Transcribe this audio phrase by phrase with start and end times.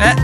[0.00, 0.16] Eh,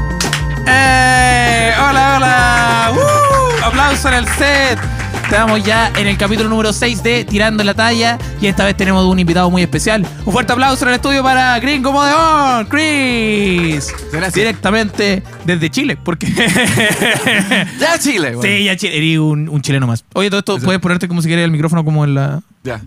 [0.66, 2.92] eh, hola, hola.
[2.94, 3.64] ¡Uh!
[3.64, 4.87] aplauso en el set.
[5.30, 9.04] Estamos ya en el capítulo número 6 de Tirando la Talla y esta vez tenemos
[9.04, 10.06] un invitado muy especial.
[10.24, 13.92] Un fuerte aplauso en el estudio para Gringo Modeón, Chris.
[14.10, 14.32] Gracias.
[14.34, 16.26] Directamente desde Chile, porque...
[17.78, 18.58] Ya Chile, güey.
[18.58, 20.02] sí, ya Chile, eres un, un chileno más.
[20.14, 20.64] Oye, todo esto Eso.
[20.64, 22.40] puedes ponerte como si quieres el micrófono como en la...
[22.64, 22.80] Ya.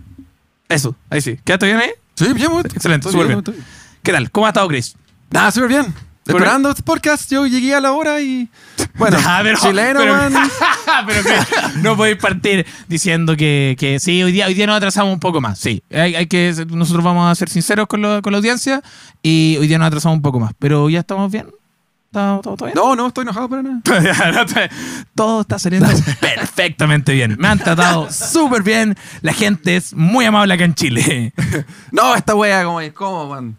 [0.68, 1.38] Eso, ahí sí.
[1.44, 1.90] ¿Quedaste bien ahí?
[2.16, 2.64] Sí, bien, güey.
[2.66, 3.38] Excelente, Estoy súper bien.
[3.38, 3.54] estoy
[4.02, 4.30] ¿Qué tal?
[4.32, 4.96] ¿Cómo ha estado Chris?
[5.30, 5.94] Nada, súper bien.
[6.26, 8.48] Esperando este podcast, yo llegué a la hora y.
[8.94, 10.32] Bueno, Ah, pero- chileno, pero- man.
[11.06, 11.34] pero que
[11.80, 15.40] no podéis partir diciendo que, que sí, hoy día, hoy día nos atrasamos un poco
[15.40, 15.58] más.
[15.58, 18.82] Sí, hay, hay que, nosotros vamos a ser sinceros con, lo- con la audiencia
[19.22, 20.52] y hoy día nos atrasamos un poco más.
[20.58, 21.48] Pero ya estamos bien.
[22.06, 22.74] ¿Estamos todo, todo bien?
[22.76, 23.80] No, no, estoy enojado para nada.
[25.14, 25.88] todo está saliendo
[26.20, 27.36] perfectamente bien.
[27.38, 28.94] Me han tratado súper bien.
[29.22, 31.32] La gente es muy amable acá en Chile.
[31.90, 33.56] No, esta wea, como, ¿cómo, man?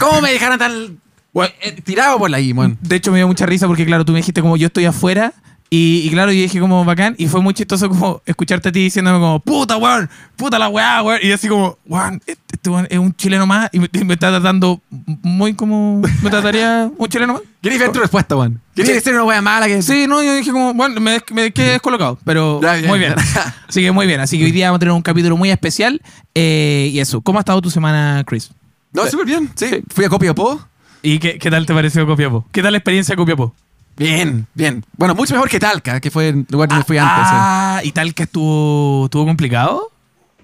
[0.00, 0.98] ¿Cómo me dejaron tan.
[1.34, 2.76] Eh, tirado por ahí, man?
[2.80, 5.32] De hecho, me dio mucha risa porque, claro, tú me dijiste como yo estoy afuera.
[5.74, 7.14] Y, y claro, yo dije como bacán.
[7.16, 11.02] Y fue muy chistoso como escucharte a ti diciéndome como, puta, weón, puta la weá,
[11.02, 11.20] weón.
[11.22, 13.70] Y así como, weón, este, este weón es un chileno más.
[13.72, 17.42] Y me, está tratando muy como me trataría un chileno más.
[17.62, 18.60] Quería ver tu respuesta, man.
[18.74, 19.80] Quería decir una wea mala que.
[19.80, 23.14] Sí, no, yo dije como, bueno, me, quedé descolocado, pero Ya, muy bien.
[23.68, 24.20] Así que muy bien.
[24.20, 26.02] Así que hoy día vamos a tener un capítulo muy especial.
[26.34, 28.50] eh, y eso, ¿cómo ha estado tu semana, Chris?
[28.92, 29.50] No, súper bien.
[29.54, 29.68] Sí.
[29.68, 29.82] Sí.
[29.88, 30.60] Fui a Copiapó.
[31.02, 32.46] ¿Y qué, qué tal te pareció Copiapó?
[32.52, 33.54] ¿Qué tal la experiencia de Copiapó?
[33.96, 34.84] Bien, bien.
[34.96, 37.24] Bueno, mucho mejor que Talca, que fue el lugar donde fui antes.
[37.28, 39.90] Ah, ¿y tal que estuvo, estuvo complicado?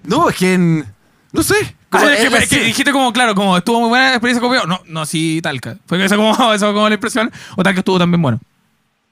[0.03, 0.85] No, es que en.
[1.31, 1.55] No sé.
[1.91, 4.67] Ah, es, que, es dijiste como, claro, como estuvo muy buena la experiencia con Copiapó.
[4.67, 5.77] No, no, sí, Talca.
[5.87, 7.31] Fue eso como, fue como la impresión.
[7.55, 8.39] O Talca estuvo también bueno.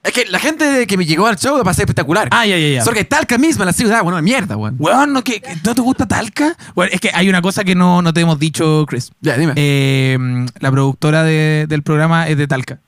[0.04, 2.28] Es que la gente que me llegó al show lo pasé espectacular.
[2.30, 2.84] Ah, ya, ya, ya.
[2.84, 4.76] Solo que Talca misma, la ciudad, bueno, mierda, weón.
[4.78, 6.56] Weón, ¿no, que, ¿no te gusta Talca?
[6.74, 9.10] Bueno, es que hay una cosa que no, no te hemos dicho, Chris.
[9.20, 9.52] Ya, dime.
[9.56, 10.16] Eh,
[10.60, 12.78] la productora de- del programa es de Talca.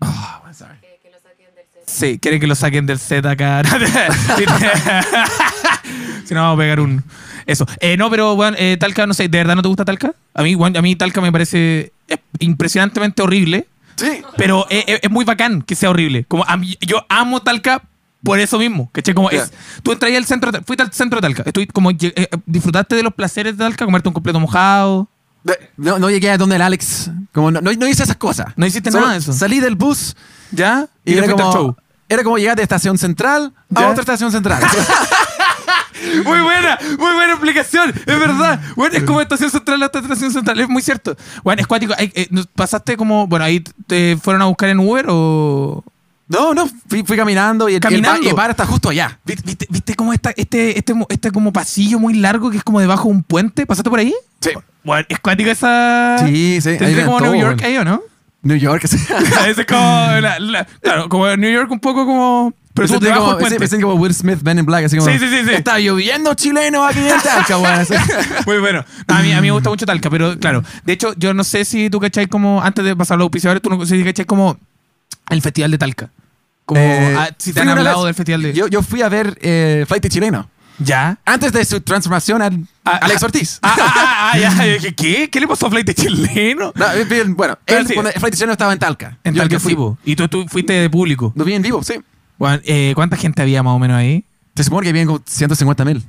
[0.00, 0.74] Oh, sorry.
[1.86, 3.62] Sí, quiere que lo saquen del set acá.
[6.24, 7.02] si no, vamos a pegar un.
[7.46, 7.66] Eso.
[7.80, 10.12] Eh, no, pero, bueno, eh, Talca, no sé, ¿de verdad no te gusta Talca?
[10.34, 13.66] A mí, weón, a mí Talca me parece eh, impresionantemente horrible,
[14.00, 14.22] Sí.
[14.36, 16.24] pero es, es- es muy bacán que sea horrible.
[16.26, 17.82] Como a mí- yo amo Talca
[18.22, 18.88] por eso mismo.
[18.92, 19.14] ¿cachai?
[19.14, 19.52] Como es,
[19.82, 23.14] tú entraste al centro, fuiste al centro de Talca, estuviste como, eh, disfrutaste de los
[23.14, 25.08] placeres de Talca, comerte un completo mojado.
[25.78, 27.10] No, no llegué a donde el Alex.
[27.32, 28.48] Como no, no, no hice esas cosas.
[28.56, 29.32] No hiciste Solo nada de eso.
[29.32, 30.14] Salí del bus
[30.50, 30.86] ¿Ya?
[31.04, 31.76] y, te era, como, show.
[32.10, 34.62] era como llegar de estación central a otra estación central.
[36.24, 38.60] Muy buena, muy buena explicación, es verdad.
[38.76, 41.16] Bueno, es como estación central hasta estación central, es muy cierto.
[41.42, 41.94] Bueno, es cuático.
[41.98, 45.84] Ay, eh, ¿nos ¿Pasaste como, bueno, ahí te fueron a buscar en Uber o...?
[46.28, 48.28] no, no, fui, fui caminando y el, Caminando.
[48.28, 49.18] El, bar, está justo allá.
[49.24, 52.78] ¿Viste, viste, viste cómo está este, este, este como pasillo muy largo que es como
[52.80, 53.66] debajo de un puente?
[53.66, 54.14] ¿Pasaste por ahí?
[54.40, 54.50] Sí.
[54.84, 56.18] Bueno, es cuático esa...
[56.24, 56.68] Sí, sí.
[56.70, 57.72] ahí ¿Tendría ven como todo, New York weón.
[57.72, 58.00] ahí o no?
[58.42, 58.84] New York.
[58.86, 58.96] sí.
[59.48, 59.80] Es como...
[60.20, 62.54] la- la- claro, como New York un poco como...
[62.80, 64.86] Pero sentí debajo como, me sentí como Will Smith, Ben in Black.
[64.86, 65.52] Así como, Sí, sí, sí, sí.
[65.52, 67.86] Está lloviendo chileno aquí en Talca, weón.
[68.46, 68.84] Muy bueno.
[69.06, 70.64] No, a, mí, a mí me gusta mucho Talca, pero claro.
[70.84, 73.62] De hecho, yo no sé si tú cachai como, antes de pasar a los auspiciadores,
[73.62, 74.56] tú no sé si cachai como
[75.28, 76.10] el Festival de Talca.
[76.64, 78.06] Como, Eh, ah, si te han hablado vez.
[78.06, 78.52] del Festival de...
[78.54, 80.48] Yo, yo fui a ver eh, Flight chileno.
[80.78, 81.18] ¿Ya?
[81.26, 83.58] Antes de su transformación al Ah, Alex ah, Ortiz.
[83.62, 84.92] Ah, ah, ah, ya.
[84.96, 85.28] ¿qué?
[85.30, 86.72] ¿Qué le pasó a Flight chileno?
[86.74, 87.92] No, eh, bien, bueno, él, sí.
[87.92, 89.18] cuando Flight chileno estaba en Talca.
[89.22, 89.76] En Talca sí.
[90.04, 91.32] Y tú, tú fuiste de público.
[91.36, 92.00] Lo vi en vivo, sí.
[92.40, 94.24] Bueno, eh, ¿Cuánta gente había más o menos ahí?
[94.56, 96.02] Se supone que vienen como 150 mil.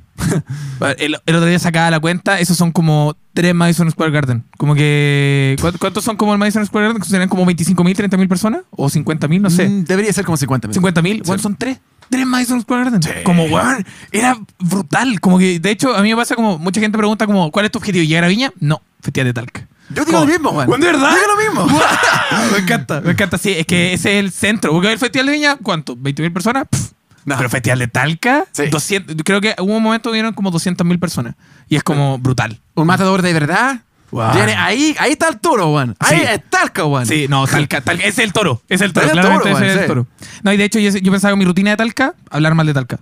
[0.98, 4.44] El, el otro día sacaba la cuenta, esos son como tres Madison Square Garden.
[4.58, 5.56] Como que.
[5.60, 7.04] ¿cuánto- ¿Cuántos son como el Madison Square Garden?
[7.04, 8.62] ¿Serían como 25 mil, 30 mil personas?
[8.70, 9.40] ¿O 50 mil?
[9.42, 9.68] No sé.
[9.68, 10.74] Mm, Debería ser como 50 mil.
[10.74, 11.78] 50 mil, bueno, son tres.
[12.10, 13.22] Tres Madison Square Garden.
[13.24, 15.20] Como, weón, era brutal.
[15.20, 17.70] Como que, de hecho, a mí me pasa como, mucha gente pregunta como, ¿cuál es
[17.72, 18.04] tu objetivo?
[18.04, 18.52] ¿Llegar a Viña?
[18.58, 19.68] No, Festival de Talca.
[19.90, 20.20] Yo digo ¿Cómo?
[20.20, 20.50] lo mismo.
[20.50, 21.10] Weón, ¿De verdad?
[21.10, 21.26] Digo
[21.56, 21.80] lo mismo.
[22.52, 23.38] me encanta, me encanta.
[23.38, 24.72] Sí, es que ese es el centro.
[24.72, 25.96] Porque el Festival de Viña, ¿cuánto?
[25.96, 26.64] ¿20 mil personas?
[26.70, 26.92] Pff.
[27.24, 27.36] No.
[27.36, 28.66] Pero Festival de Talca, Sí.
[28.68, 31.34] 200, creo que hubo un momento vieron como 200 mil personas.
[31.68, 32.60] Y es como brutal.
[32.74, 33.80] Un matador de verdad.
[34.10, 34.32] Wow.
[34.34, 35.94] Viene ahí, ahí está el toro, weón.
[35.98, 36.24] Ahí Sí.
[36.28, 37.06] es Talca, weón.
[37.06, 39.80] Sí, no, Talca, Talca, es el toro, es el toro, Es el toro, es el
[39.80, 39.86] sí.
[39.86, 40.06] toro.
[40.42, 42.74] No, y de hecho yo, yo pensaba que mi rutina de Talca, hablar mal de
[42.74, 42.98] Talca.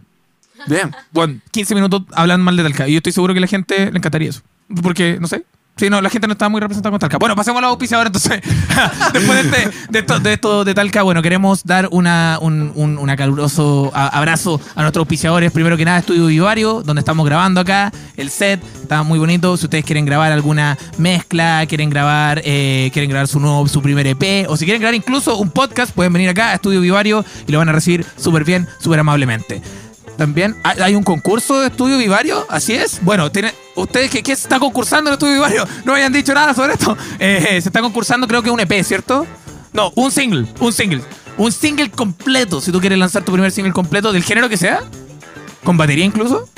[0.66, 0.94] Bien.
[1.12, 2.86] Bueno, 15 minutos hablan mal de Talca.
[2.86, 4.42] Y yo estoy seguro que a la gente le encantaría eso.
[4.82, 5.44] Porque, no sé.
[5.80, 7.16] Sí, no, la gente no está muy representada con Talca.
[7.16, 8.42] Bueno, pasemos a los auspiciadores entonces.
[9.14, 12.98] Después de, este- de esto, de esto de Talca, bueno, queremos dar una, un, un
[12.98, 15.50] una caluroso abrazo a nuestros auspiciadores.
[15.52, 17.90] Primero que nada, Estudio Vivario, donde estamos grabando acá.
[18.18, 19.56] El set está muy bonito.
[19.56, 24.06] Si ustedes quieren grabar alguna mezcla, quieren grabar, eh, quieren grabar su nuevo, su primer
[24.06, 27.52] EP, o si quieren grabar incluso un podcast, pueden venir acá a Estudio Vivario y
[27.52, 29.62] lo van a recibir súper bien, súper amablemente.
[30.20, 30.54] También.
[30.64, 32.44] ¿Hay hay un concurso de estudio vivario?
[32.50, 33.02] ¿Así es?
[33.02, 36.74] Bueno, tiene, ustedes que, se está concursando en estudio vivario, no hayan dicho nada sobre
[36.74, 36.96] esto.
[37.18, 39.26] Eh, se está concursando, creo que un EP, ¿cierto?
[39.72, 41.02] No, un single, un single.
[41.36, 44.82] Un single completo, si tú quieres lanzar tu primer single completo, del género que sea.
[45.64, 46.48] Con batería incluso.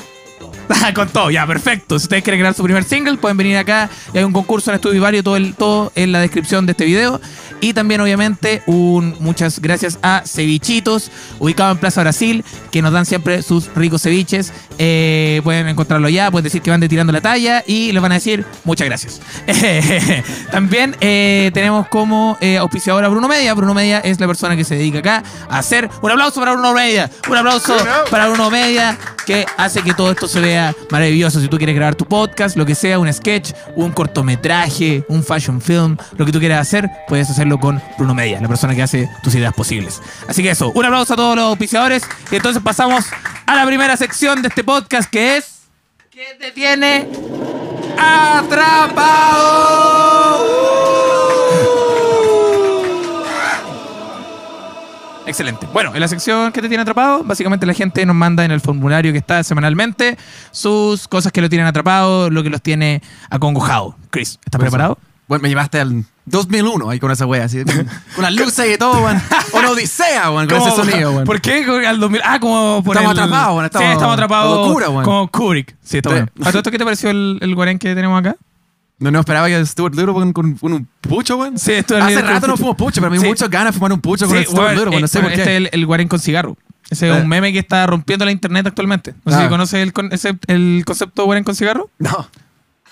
[0.69, 1.99] Ah, Con todo, ya, perfecto.
[1.99, 4.77] Si ustedes quieren crear su primer single, pueden venir acá y hay un concurso en
[4.77, 7.21] Estudio Vivario, todo, el, todo en la descripción de este video.
[7.63, 13.07] Y también, obviamente, un muchas gracias a Cevichitos, ubicado en Plaza Brasil, que nos dan
[13.07, 14.53] siempre sus ricos ceviches.
[14.79, 18.11] Eh, pueden encontrarlo allá, pueden decir que van de tirando la talla y les van
[18.11, 19.21] a decir muchas gracias.
[20.51, 23.55] también eh, tenemos como eh, auspiciador a Bruno Media.
[23.55, 25.89] Bruno Media es la persona que se dedica acá a hacer.
[26.03, 27.09] Un aplauso para Bruno Media.
[27.31, 27.77] Un aplauso
[28.11, 31.41] para Bruno Media que hace que todo esto se vea maravilloso.
[31.41, 35.61] Si tú quieres grabar tu podcast, lo que sea, un sketch, un cortometraje, un fashion
[35.61, 39.09] film, lo que tú quieras hacer, puedes hacerlo con Bruno Media, la persona que hace
[39.23, 40.01] tus ideas posibles.
[40.29, 43.05] Así que eso, un aplauso a todos los auspiciadores y entonces pasamos
[43.47, 45.63] a la primera sección de este podcast que es
[46.11, 47.09] ¿Qué te tiene
[47.99, 49.63] atrapado?
[55.27, 55.67] Excelente.
[55.73, 58.61] Bueno, en la sección que te tiene atrapado, básicamente la gente nos manda en el
[58.61, 60.19] formulario que está semanalmente
[60.51, 63.97] sus cosas que lo tienen atrapado, lo que los tiene acongojado.
[64.11, 64.99] Chris, ¿estás preparado?
[65.29, 69.03] Bueno, me llevaste al 2001 ahí con esa wea, así, con, las luces y todo,
[69.05, 69.21] weón.
[69.55, 71.25] Una odisea, weón, con ese sonido, weón.
[71.25, 71.65] ¿Por qué?
[71.87, 72.21] Al 2000.
[72.25, 74.57] Ah, como por Estamos el- atrapados, weón, estamos- sí, estamos atrapados.
[74.61, 75.05] la locura, weón.
[75.05, 75.77] Como Kubrick.
[75.83, 76.15] Sí, está Sí.
[76.15, 76.29] bueno.
[76.43, 78.37] ¿A todo esto qué te pareció el, el guarén que tenemos acá?
[78.99, 81.59] No, no esperaba que Stuart Little con, con un pucho, weón.
[81.59, 83.23] Sí, Stuart Hace rato no fuimos pucho, pero me Sí.
[83.25, 85.01] dio muchas ganas de fumar un pucho con el Stuart Little, weón.
[85.01, 85.41] No eh, sé bueno, por qué.
[85.43, 86.57] Este es el, el guarén con cigarro.
[86.89, 87.21] Ese es Eh.
[87.21, 89.15] un meme que está rompiendo la internet actualmente.
[89.25, 89.43] No sé Ah.
[89.43, 91.91] si conoces el, ese- el concepto guarén con cigarro.
[91.99, 92.29] No.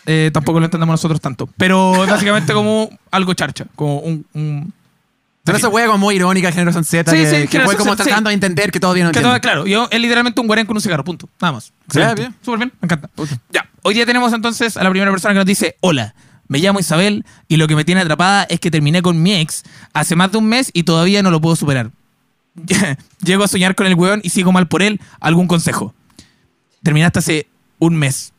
[0.06, 1.48] Eh, tampoco lo entendemos nosotros tanto.
[1.56, 3.66] Pero es básicamente como algo charcha.
[3.76, 4.24] Como un.
[4.34, 4.72] un-
[5.44, 7.90] Pero esa wea como muy irónica, Generación Z, Sí, que, sí, que fue Generación como
[7.92, 10.66] Z, tratando de entender que todavía no Que todo, claro, yo es literalmente un guarén
[10.66, 11.28] con un cigarro, punto.
[11.40, 11.72] Nada más.
[11.86, 12.22] Excelente.
[12.22, 12.34] bien.
[12.42, 13.08] Súper bien, me encanta.
[13.50, 16.14] Ya, hoy día tenemos entonces a la primera persona que nos dice, hola,
[16.48, 19.62] me llamo Isabel y lo que me tiene atrapada es que terminé con mi ex
[19.92, 21.90] hace más de un mes y todavía no lo puedo superar.
[23.24, 25.00] Llego a soñar con el weón y sigo mal por él.
[25.20, 25.94] ¿Algún consejo?
[26.82, 27.46] Terminaste hace
[27.78, 28.32] un mes.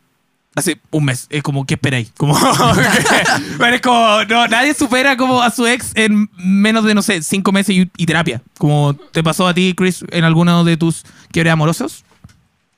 [0.56, 1.28] Hace un mes.
[1.30, 2.12] Es como, ¿qué esperáis?
[2.18, 2.38] Como,
[3.74, 7.52] es como, no, nadie supera como a su ex en menos de, no sé, cinco
[7.52, 8.42] meses y, y terapia.
[8.58, 12.04] Como te pasó a ti, Chris, en alguno de tus quiebres amorosos.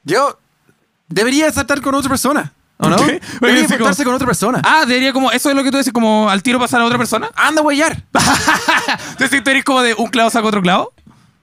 [0.04, 0.38] Yo
[1.08, 2.54] debería saltar con otra persona.
[2.78, 2.98] ¿O no?
[2.98, 4.62] Debería como- juntarse con otra persona.
[4.64, 6.98] Ah, debería como, eso es lo que tú dices, como al tiro pasar a otra
[6.98, 7.30] persona.
[7.36, 8.04] Anda a huellar.
[9.12, 10.94] Entonces tú eres como de un clavo saca otro clavo.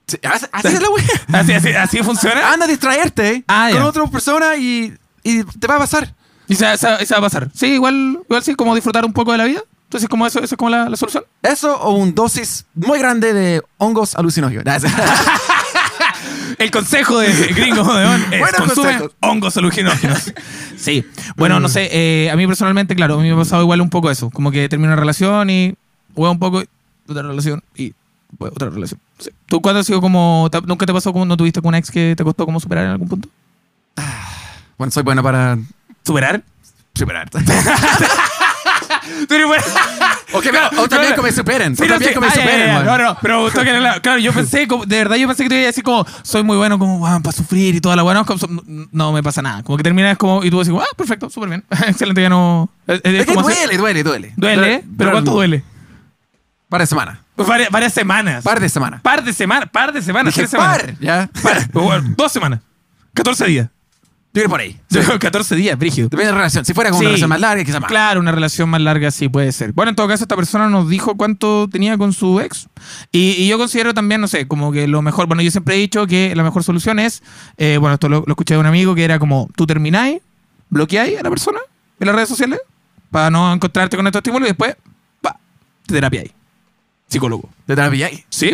[0.07, 1.05] Sí, Así así es la wea.
[1.41, 2.53] Así, así, así funciona.
[2.53, 3.87] Anda a distraerte Ah, con ya.
[3.87, 4.93] otra persona y,
[5.23, 6.13] y te va a pasar.
[6.51, 7.49] Y se, va a pasar.
[7.55, 9.63] Sí, igual, igual sí, como disfrutar un poco de la vida.
[9.85, 11.25] Entonces, como eso, eso es como la, la solución.
[11.43, 14.65] Eso o un dosis muy grande de hongos alucinógenos.
[16.59, 20.33] El consejo de gringo de On es consume hongos alucinógenos.
[20.77, 21.05] Sí.
[21.37, 23.91] Bueno, no sé, eh, a mí personalmente, claro, a mí me ha pasado igual un
[23.91, 24.31] poco eso.
[24.31, 25.75] Como que termino una relación y
[26.15, 26.67] juega un poco y
[27.07, 27.93] otra relación y
[28.39, 28.99] otra relación.
[29.19, 29.31] Sí.
[29.47, 32.15] ¿Tú cuándo has sido como, nunca te pasó como, no tuviste con una ex que
[32.17, 33.29] te costó como superar en algún punto?
[34.79, 35.59] bueno, soy bueno para
[36.05, 36.43] ¿Superar?
[36.95, 37.31] superar.
[39.29, 39.63] Tú eres bueno.
[40.35, 41.75] o, que, o también que me superen.
[41.77, 42.15] Sí, o no, también sí.
[42.15, 42.59] que me Ah, superen.
[42.61, 42.73] ya, ya.
[42.75, 42.87] man.
[42.87, 45.65] No, no, pero que claro, yo pensé, como- de verdad, yo pensé que te iba
[45.65, 48.23] a decir como, soy muy bueno como, para sufrir y toda la buena.
[48.25, 49.63] No, no me pasa nada.
[49.63, 51.65] Como que terminas como, y tú decís, ah, perfecto, súper bien.
[51.87, 52.69] Excelente, ya no.
[52.87, 54.33] Es, es Es que hacer- duele, duele, duele.
[54.37, 55.65] duele, pero ¿cuánto duele?
[56.69, 57.19] De semanas.
[57.35, 58.45] Pues varias, varias semanas.
[58.45, 59.01] Par de semanas.
[59.01, 60.79] Par de semanas, par de semanas, Dije tres semanas.
[60.83, 61.29] par, ya.
[61.43, 61.69] Par.
[61.73, 62.61] Bueno, dos semanas.
[63.15, 63.69] 14 días.
[64.33, 64.79] Yo creo por ahí.
[65.19, 66.09] 14 días, brígido.
[66.09, 66.65] Depende de la relación.
[66.65, 67.05] Si fuera con Sí.
[67.05, 67.89] una relación más larga, quizás más.
[67.89, 69.73] Claro, una relación más larga sí puede ser.
[69.73, 72.69] Bueno, en todo caso, esta persona nos dijo cuánto tenía con su ex.
[73.11, 75.79] Y, y yo considero también, no sé, como que lo mejor, bueno, yo siempre he
[75.79, 77.23] dicho que la mejor solución es,
[77.57, 80.21] eh, bueno, esto lo, lo escuché de un amigo que era como, tú termináis,
[80.69, 81.59] bloqueáis a la persona
[81.99, 82.61] en las redes sociales
[83.11, 84.77] para no encontrarte con estos estímulos y después,
[85.21, 85.37] pa,
[85.87, 86.31] te terapiáis.
[87.11, 87.51] Psicólogo.
[87.67, 88.25] De terapia ahí.
[88.29, 88.53] Sí,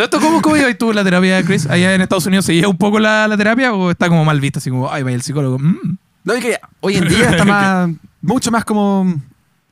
[0.00, 1.66] esto, ¿Cómo, cómo llevas tú la terapia, Chris?
[1.66, 4.40] Allá en Estados Unidos, ¿se lleva un poco la, la terapia o está como mal
[4.40, 4.60] vista?
[4.60, 5.58] Así como, ay, vaya el psicólogo.
[5.58, 5.98] Mm.
[6.24, 7.90] No, es que hoy en día está más,
[8.22, 9.20] mucho más como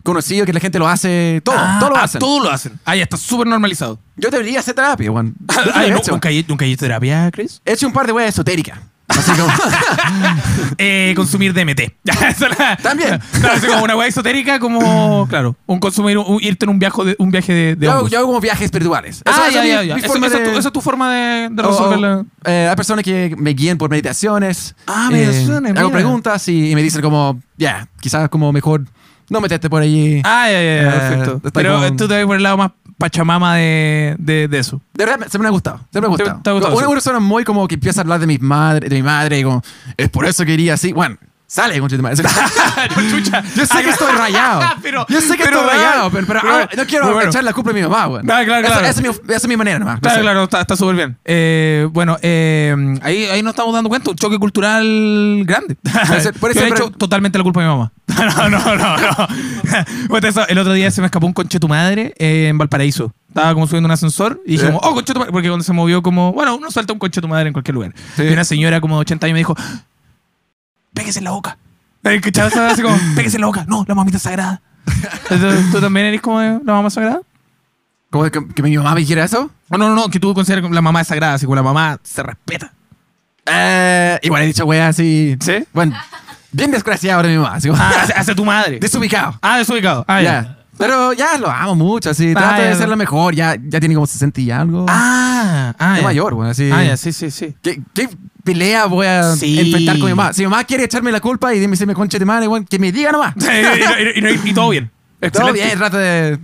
[0.03, 1.55] conocido que la gente lo hace todo.
[1.57, 2.19] Ah, todo lo ah, hacen.
[2.19, 2.81] Todo lo hacen.
[2.85, 3.99] Ah, ya está súper normalizado.
[4.17, 5.35] Yo debería hacer terapia, Juan.
[5.75, 6.13] Ay, he, ¿nu- hecho.
[6.13, 7.61] ¿nunca, ¿Nunca hay terapia, Chris?
[7.65, 8.79] He hecho un par de weas esotéricas.
[9.09, 9.49] Así como,
[10.79, 11.93] Eh, consumir DMT.
[12.83, 13.21] También.
[13.41, 17.05] Claro, así como una weá esotérica, como, claro, un consumir, un- irte en un viaje
[17.05, 19.23] de, un viaje de, de yo, hago, yo hago como viajes espirituales.
[19.25, 19.95] ah, ya, es ya, mi- ya.
[19.97, 22.17] mi forma es tu, es forma de, de o- resolverla.
[22.19, 24.75] o, eh, hay personas que me guían por meditaciones.
[24.87, 25.99] Ah, Eh, meditaciones, hago mira.
[26.01, 28.83] preguntas y, y me dicen como, ya, quizás como mejor
[29.29, 30.21] no meterte por allí.
[30.25, 31.37] Ah, ya, ya, ya, Eh, perfecto.
[31.37, 34.81] está Pero como- tú te vas por el lado más pachamama de, de, de eso.
[34.95, 35.81] De verdad, siempre me ha gustado.
[35.93, 36.41] Siempre me ha ¿Te- gustado.
[36.43, 38.97] te ha gustado una persona muy como que empieza a hablar de mi madre, de
[38.97, 39.63] mi madre, y como,
[39.97, 40.93] es por eso que iría así.
[40.93, 42.17] Bueno, sale, concha tu madre.
[43.57, 44.61] Yo sé que estoy rayado.
[44.83, 47.29] Pero- Yo sé que pero, estoy rayado, pero, pero, pero, ah, no quiero bueno.
[47.31, 48.23] echar la culpa a mi mamá, güey.
[48.23, 48.81] Claro, claro, claro.
[48.83, 49.97] Esa, esa es mi, esa es mi manera nomás.
[49.97, 50.23] no Claro, sé.
[50.23, 51.19] claro, está súper bien.
[51.25, 55.77] Eh, bueno, eh, ahí, ahí nos estamos dando cuenta, un choque cultural grande.
[55.85, 57.93] Yo le he hecho totalmente la culpa a mi mamá.
[58.09, 59.27] no, no, no, no.
[60.09, 63.13] Bueno, eso, el otro día se me escapó un conche tu madre eh, en Valparaíso.
[63.29, 64.73] Estaba como subiendo un ascensor y dije, ¿Eh?
[64.73, 65.33] como, oh, tu madre.
[65.33, 67.93] Porque cuando se movió, como, bueno, uno suelta un conche tu madre en cualquier lugar.
[68.17, 68.23] Sí.
[68.23, 69.55] Y una señora como de 80 años me dijo,
[70.97, 71.57] pégese en la boca.
[72.03, 73.65] Sea, Así como, pégese en la boca.
[73.69, 74.61] No, la mamita es sagrada.
[75.31, 77.21] Entonces, ¿Tú también eres como la mamá sagrada?
[78.11, 79.51] ¿Cómo que, que mi mamá me quiera eso?
[79.69, 81.99] No, no, no, que tú consideras que la mamá es sagrada, así como la mamá
[82.03, 82.73] se respeta.
[83.47, 85.37] Eh, igual he dicho, güey, así.
[85.41, 85.65] ¿Sí?
[85.73, 85.97] Bueno,
[86.53, 87.55] bien desgraciado de mi mamá.
[87.57, 88.79] Así como, Ah, hacia, hacia tu madre.
[88.79, 89.39] desubicado.
[89.43, 90.05] Ah, desubicado.
[90.09, 90.43] Ah, ya.
[90.43, 90.59] ya.
[90.79, 92.33] Pero ya lo amo mucho, así.
[92.37, 92.65] Ah, Trata ya.
[92.69, 93.35] de ser lo mejor.
[93.35, 94.87] Ya, ya tiene como 60 y algo.
[94.89, 96.05] Ah, ah, es ya.
[96.07, 96.71] mayor, güey, así.
[96.73, 97.55] Ah, ya, sí, sí, sí.
[97.63, 98.09] ¿Qué, qué
[98.47, 99.61] pelea voy a Sí.
[99.61, 100.33] enfrentar con mi mamá?
[100.33, 102.65] Si mi mamá quiere echarme la culpa y dime si me conche de madre, güey,
[102.65, 103.35] que me diga nomás.
[103.37, 104.91] Y, y- y- y todo bien.
[105.21, 105.65] Todo Excelente.
[105.65, 106.39] bien, trata de.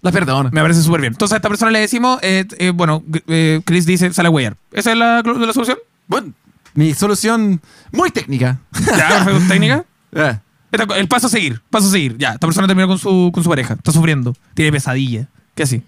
[0.00, 0.50] La perdono.
[0.52, 1.12] Me parece súper bien.
[1.12, 4.56] Entonces a esta persona le decimos, eh, eh, bueno, eh, Chris dice, sale a huear.
[4.72, 5.78] ¿Esa es la, la solución?
[6.08, 6.32] Bueno,
[6.74, 7.60] mi solución
[7.92, 8.58] muy técnica.
[8.86, 9.24] Ya.
[9.48, 9.84] Técnica.
[10.72, 12.16] Esta- El paso a seguir, paso a seguir.
[12.18, 13.74] Ya, esta persona terminó con su, con su pareja.
[13.74, 14.34] Está sufriendo.
[14.54, 15.28] Tiene pesadilla.
[15.54, 15.82] ¿Qué así?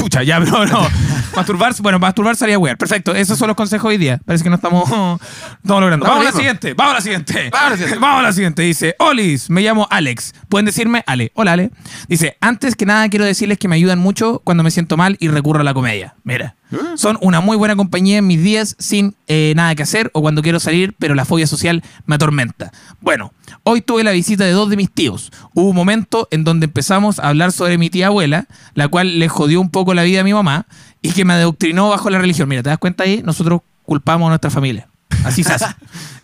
[0.00, 0.88] Pucha, ya, pero no.
[1.36, 2.76] Masturbarse, bueno, masturbarse haría wear.
[2.76, 4.18] Perfecto, esos son los consejos hoy día.
[4.24, 6.06] Parece que no estamos, no estamos logrando.
[6.06, 7.50] Vamos Vamos a la siguiente, vamos a la siguiente.
[7.52, 7.98] Vamos a la siguiente.
[8.00, 8.62] Vamos a la siguiente.
[8.62, 10.34] Dice, Olis, me llamo Alex.
[10.48, 11.32] Pueden decirme Ale.
[11.34, 11.70] Hola, Ale.
[12.08, 15.28] Dice, antes que nada quiero decirles que me ayudan mucho cuando me siento mal y
[15.28, 16.14] recurro a la comedia.
[16.24, 16.56] Mira,
[16.96, 20.42] son una muy buena compañía en mis días sin eh, nada que hacer o cuando
[20.42, 22.72] quiero salir, pero la fobia social me atormenta.
[23.00, 23.32] Bueno,
[23.64, 25.32] hoy tuve la visita de dos de mis tíos.
[25.54, 29.28] Hubo un momento en donde empezamos a hablar sobre mi tía abuela, la cual le
[29.28, 30.66] jodió un poco la vida a mi mamá
[31.02, 32.48] y que me adoctrinó bajo la religión.
[32.48, 33.22] Mira, ¿te das cuenta ahí?
[33.24, 34.88] Nosotros culpamos a nuestra familia.
[35.24, 35.66] Así se hace.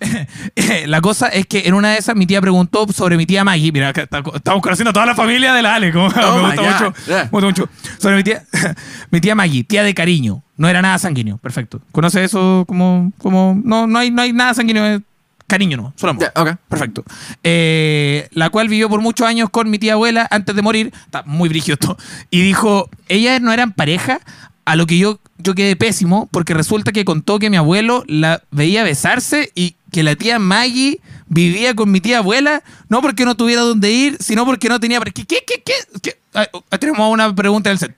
[0.87, 3.73] La cosa es que en una de esas mi tía preguntó sobre mi tía Maggie.
[3.73, 5.93] Mira, estamos conociendo a toda la familia de la Ale.
[5.93, 6.95] como- me Oh my gusta mucho.
[7.09, 7.69] Me gusta mucho.
[7.99, 8.43] Sobre mi tía,
[9.11, 10.43] mi tía Maggie, tía de cariño.
[10.57, 11.37] No era nada sanguíneo.
[11.39, 11.81] Perfecto.
[11.93, 15.03] ¿Conoce eso como, como no, no hay, no hay nada sanguíneo?
[15.49, 16.25] Cariño no, solo amor.
[16.35, 16.57] Ya, ok.
[16.69, 17.05] Perfecto.
[17.45, 20.93] Eh, la cual vivió por muchos años con mi tía abuela antes de morir.
[21.05, 21.97] Está muy brígido esto.
[22.31, 24.19] Y dijo, ellas no eran pareja,
[24.67, 28.43] a lo que yo, yo quedé pésimo, porque resulta que contó que mi abuelo la
[28.51, 33.37] veía besarse y que la tía Maggie vivía con mi tía abuela, no porque no
[33.37, 35.01] tuviera dónde ir, sino porque no tenía...
[35.01, 35.13] ¿Qué?
[35.25, 35.39] ¿Qué?
[35.47, 35.63] ¿Qué?
[35.65, 36.19] qué, qué?
[36.35, 37.97] Ah, ah, tenemos una pregunta del set.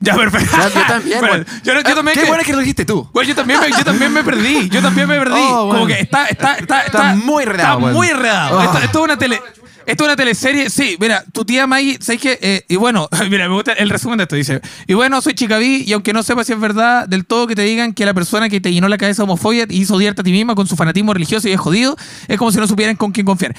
[0.00, 0.56] Ya, perfecto.
[0.56, 1.20] Ya, yo también,
[1.64, 2.14] yo, yo Ah, también...
[2.14, 3.08] Qué que- bueno que lo dijiste tú.
[3.26, 4.68] Yo también, me, yo también me perdí.
[4.68, 5.34] Yo también me perdí.
[5.40, 5.80] Oh, bueno.
[5.80, 7.96] Como que está, está, está, Está muy enredado, Está bueno.
[7.98, 8.58] muy enredado.
[8.58, 8.62] Oh.
[8.62, 9.40] Esto, esto es una tele.
[9.88, 10.68] Esto es una teleserie.
[10.68, 12.38] Sí, mira, tu tía Maggie, ¿sabes qué?
[12.42, 14.36] Eh, y bueno, mira, me gusta el resumen de esto.
[14.36, 17.54] Dice: Y bueno, soy Chicaví, y aunque no sepa si es verdad del todo que
[17.54, 20.24] te digan que la persona que te llenó la cabeza homofobia y hizo odiarte a
[20.24, 21.96] ti misma con su fanatismo religioso y es jodido,
[22.28, 23.56] es como si no supieran con quién confiar.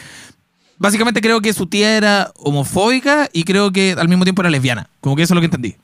[0.77, 4.87] Básicamente creo que su tía era homofóbica y creo que al mismo tiempo era lesbiana.
[5.01, 5.77] Como que eso es lo que entendí.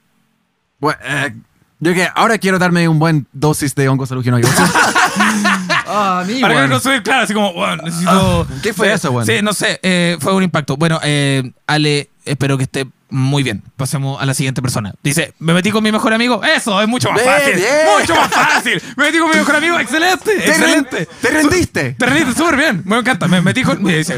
[0.79, 1.33] Bueno, eh,
[1.79, 4.53] yo que ahora quiero darme un buen dosis de hongos alucinógenos.
[5.87, 8.47] Ah, mi, Para que no soy claro, así como, bueno, necesito.
[8.63, 9.25] ¿qué fue eso, bueno?
[9.25, 10.77] Sí, no sé, eh, fue un impacto.
[10.77, 13.63] Bueno, eh, Ale, espero que esté muy bien.
[13.77, 14.93] Pasemos a la siguiente persona.
[15.03, 16.41] Dice, me metí con mi mejor amigo.
[16.43, 17.55] Eso, es mucho más Bien, fácil.
[17.55, 17.69] bien.
[17.99, 18.81] Mucho más fácil.
[18.97, 19.79] Me metí con mi mejor amigo.
[19.79, 21.07] Excelente, Te excelente.
[21.21, 21.91] te rendiste.
[21.93, 22.81] Te rendiste súper bien.
[22.85, 23.27] Me encanta.
[23.27, 23.87] Me metí con.
[23.89, 24.13] Eso,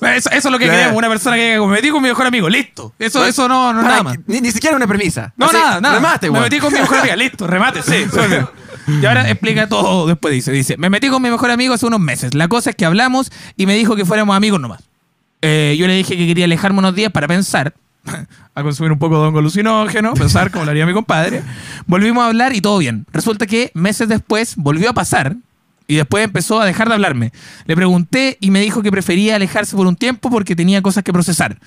[0.00, 0.76] eso es lo que Bien.
[0.76, 0.96] queremos.
[0.96, 2.48] Una persona que me metí con mi mejor amigo.
[2.48, 2.94] Listo.
[2.98, 4.18] Eso, eso no, no nada más.
[4.26, 5.32] Ni, ni siquiera una premisa.
[5.36, 5.94] No, Así, nada, nada.
[5.96, 7.16] Remate, me metí con mi mejor amiga.
[7.16, 8.06] Listo, remate, sí.
[9.02, 10.32] Y ahora explica todo después.
[10.32, 12.34] Dice, dice, me metí con mi mejor amigo hace unos meses.
[12.34, 14.82] La cosa es que hablamos y me dijo que fuéramos amigos nomás.
[15.42, 17.74] Eh, yo le dije que quería alejarme unos días para pensar,
[18.54, 21.42] a consumir un poco de hongo alucinógeno, pensar como lo haría mi compadre.
[21.86, 23.06] Volvimos a hablar y todo bien.
[23.12, 25.36] Resulta que meses después volvió a pasar
[25.86, 27.32] y después empezó a dejar de hablarme.
[27.66, 31.12] Le pregunté y me dijo que prefería alejarse por un tiempo porque tenía cosas que
[31.12, 31.58] procesar.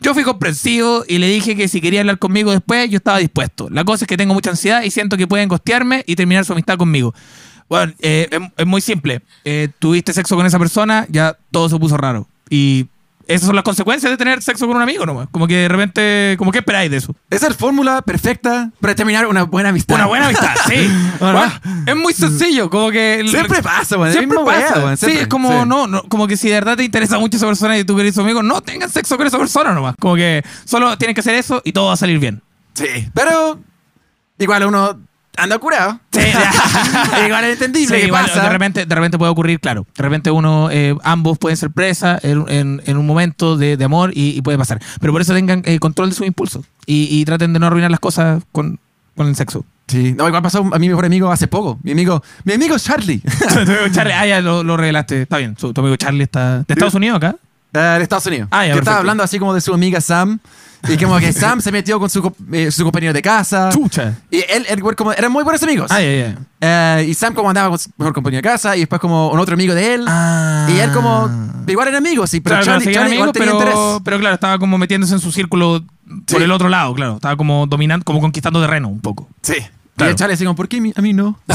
[0.00, 3.68] Yo fui comprensivo y le dije que si quería hablar conmigo después, yo estaba dispuesto.
[3.70, 6.52] La cosa es que tengo mucha ansiedad y siento que pueden costearme y terminar su
[6.52, 7.14] amistad conmigo.
[7.68, 9.22] Bueno, eh, es, muy simple.
[9.44, 12.28] Eh, tuviste sexo con esa persona, ya todo se puso raro.
[12.50, 12.86] Y
[13.26, 15.28] esas son las consecuencias de tener sexo con un amigo nomás.
[15.30, 17.14] Como que de repente, como que esperáis de eso.
[17.30, 19.94] Esa es la fórmula perfecta para terminar una buena amistad.
[19.96, 20.90] Una buena amistad, sí.
[21.20, 21.42] Bueno,
[21.86, 23.24] es muy sencillo, como que...
[23.28, 24.12] Siempre pasa, güey.
[24.12, 24.74] Siempre pasa.
[24.74, 25.22] wea, güey, sí, siempre.
[25.22, 25.68] es como, Sí.
[25.68, 28.14] no, no, como que si de verdad te interesa mucho esa persona y tú querés
[28.14, 29.94] su amigo, no tengan sexo con esa persona nomás.
[30.00, 32.42] Como que solo tienen que hacer eso y todo va a salir bien.
[32.74, 33.58] Sí, pero
[34.38, 34.98] igual uno
[35.36, 36.00] anda curado.
[36.12, 37.26] Sí, ya.
[37.26, 38.42] igual es entendible Sí, que igual, pasa.
[38.42, 39.86] de repente, de repente puede ocurrir, claro.
[39.96, 43.84] De repente uno, eh, ambos pueden ser presa en, en- en un momento de, de
[43.84, 44.80] amor y, y puede pasar.
[45.00, 47.90] Pero por eso tengan eh, control de sus impulsos y, y traten de no arruinar
[47.90, 48.78] las cosas con,
[49.16, 49.64] con el sexo.
[49.86, 51.78] Sí, no, igual pasó a mi mejor amigo hace poco.
[51.82, 53.20] Mi amigo, mi amigo Charlie.
[53.38, 55.22] tu amigo Charlie, ah, ya lo, lo revelaste.
[55.22, 55.56] Está bien.
[55.58, 56.58] Su- tu amigo Charlie está.
[56.60, 57.36] ¿De Estados Unidos acá?
[57.74, 58.48] Eh, de Estados Unidos.
[58.50, 58.80] Ah, ya, que perfecto.
[58.82, 60.38] estaba hablando así como de su amiga Sam.
[60.88, 63.70] Y como que Sam se metió con su, eh, su compañero de casa.
[63.70, 64.14] Chucha.
[64.30, 65.90] Y él, él, como, eran muy buenos amigos.
[65.90, 66.36] Ah, ya, ya.
[66.60, 68.76] Eh, y Sam como andaba con su mejor compañero de casa.
[68.76, 70.04] Y después como un otro amigo de él.
[70.08, 70.66] Ah.
[70.70, 71.30] Y él como...
[71.66, 72.40] Igual eran amigos, sí.
[72.40, 74.02] Pero Claro, claro, Charlie, seguían Charlie igual amigos, tenía pero, interés.
[74.04, 75.82] pero claro, estaba como metiéndose en su círculo
[76.26, 76.44] por Sí.
[76.44, 77.14] el otro lado, claro.
[77.16, 79.28] Estaba como dominando, como conquistando terreno un poco.
[79.42, 79.54] Sí.
[79.96, 80.10] Claro.
[80.10, 81.38] Y el Charlie así como, ¿por qué a mí no?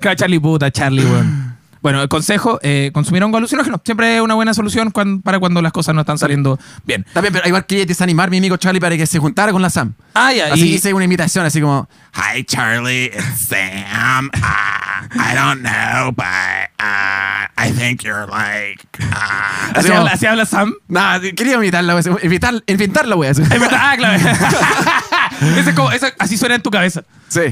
[0.00, 1.43] claro, Charlie puta, Charlie, weón.
[1.84, 3.78] Bueno, el consejo, eh, consumir hongo alucinógeno.
[3.84, 7.04] Siempre es una buena solución para cuando las cosas no están saliendo bien.
[7.12, 9.68] También, pero igual quería desanimar a mi amigo Charlie para que se juntara con la
[9.68, 9.92] Sam.
[10.14, 10.54] Ah, ya.
[10.54, 14.30] Así y- hice una imitación así como Hi Charlie, it's Sam.
[14.32, 18.80] Uh, I don't know, but uh, I think you're like.
[19.00, 20.72] Uh, ¿Así, habla, así habla Sam?
[20.88, 24.22] Nah, quería imitarla, invitar, Es verdad, ah, claro.
[25.58, 27.02] Ese es como- eso- así suena en tu cabeza.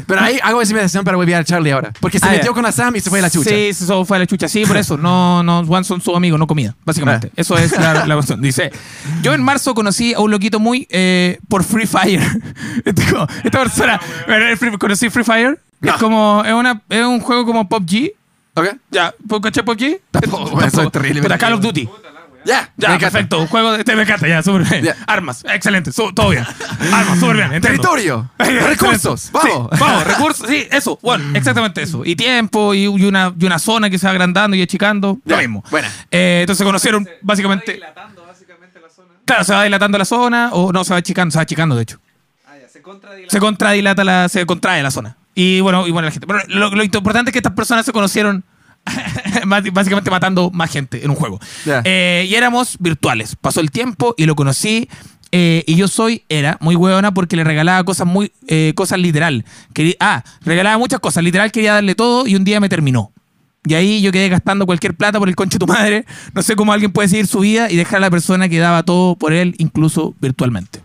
[0.06, 1.92] pero ahí hago esa imitación para volver a Charlie ahora.
[2.00, 2.54] Porque se Ah, metió ya.
[2.54, 3.50] con la Sam y se fue a la chucha.
[3.50, 4.48] Sí, eso fue a la chucha.
[4.48, 4.96] Sí, por eso.
[4.96, 7.28] No, no, Juan son sus amigos, no comida, básicamente.
[7.30, 7.34] Ah.
[7.36, 8.40] Eso es la, la cuestión.
[8.40, 8.70] Dice,
[9.22, 12.22] yo en marzo conocí a un loquito muy eh, por Free Fire.
[12.84, 15.58] Este como- Esta persona, bueno, el Free- ¿conocí Free Fire?
[15.80, 15.90] No.
[15.92, 18.12] Es como, es, una, es un juego como PUBG.
[18.54, 18.66] ¿Ok?
[18.90, 19.12] Ya,
[19.42, 20.00] ¿caché PUBG?
[20.10, 21.22] Tampoco, eso es terrible.
[21.22, 21.88] Puta, Call of Duty.
[22.44, 23.10] Ya, Ya, me encanta.
[23.10, 23.38] perfecto.
[23.40, 24.84] Un juego de este me encanta, ya, súper bien.
[24.84, 24.96] Ya.
[25.06, 26.44] Armas, excelente, su- todo bien.
[26.92, 27.52] Armas, súper bien.
[27.52, 27.68] entiendo.
[27.68, 29.70] Territorio, recursos, Sí, vamos.
[29.78, 32.02] vamos, recursos, sí, eso, bueno, exactamente eso.
[32.04, 35.36] Y tiempo, y, y una, y una zona que se va agrandando y achicando, lo
[35.36, 35.64] mismo.
[35.70, 35.88] buena.
[36.10, 37.80] Eh, entonces se conocieron básicamente.
[39.24, 41.82] Claro, se va dilatando la zona, o no, se va achicando, se va achicando, de
[41.82, 41.98] hecho.
[43.28, 45.16] Se contradilata la, se contrae la zona.
[45.34, 46.26] Y bueno, y bueno, la gente.
[46.26, 48.44] Pero lo, lo importante es que estas personas se conocieron
[49.72, 51.40] básicamente matando más gente en un juego.
[51.84, 53.36] Eh, y éramos virtuales.
[53.36, 54.88] Pasó el tiempo y lo conocí.
[55.30, 59.44] eh, y yo soy, era muy hueona porque le regalaba cosas muy, eh, cosas literal.
[59.72, 61.24] Quería, ah, regalaba muchas cosas.
[61.24, 63.12] Literal quería darle todo y un día me terminó.
[63.64, 66.04] Y ahí yo quedé gastando cualquier plata por el conche de tu madre.
[66.34, 68.82] No sé cómo alguien puede seguir su vida y dejar a la persona que daba
[68.82, 70.80] todo por él, incluso virtualmente.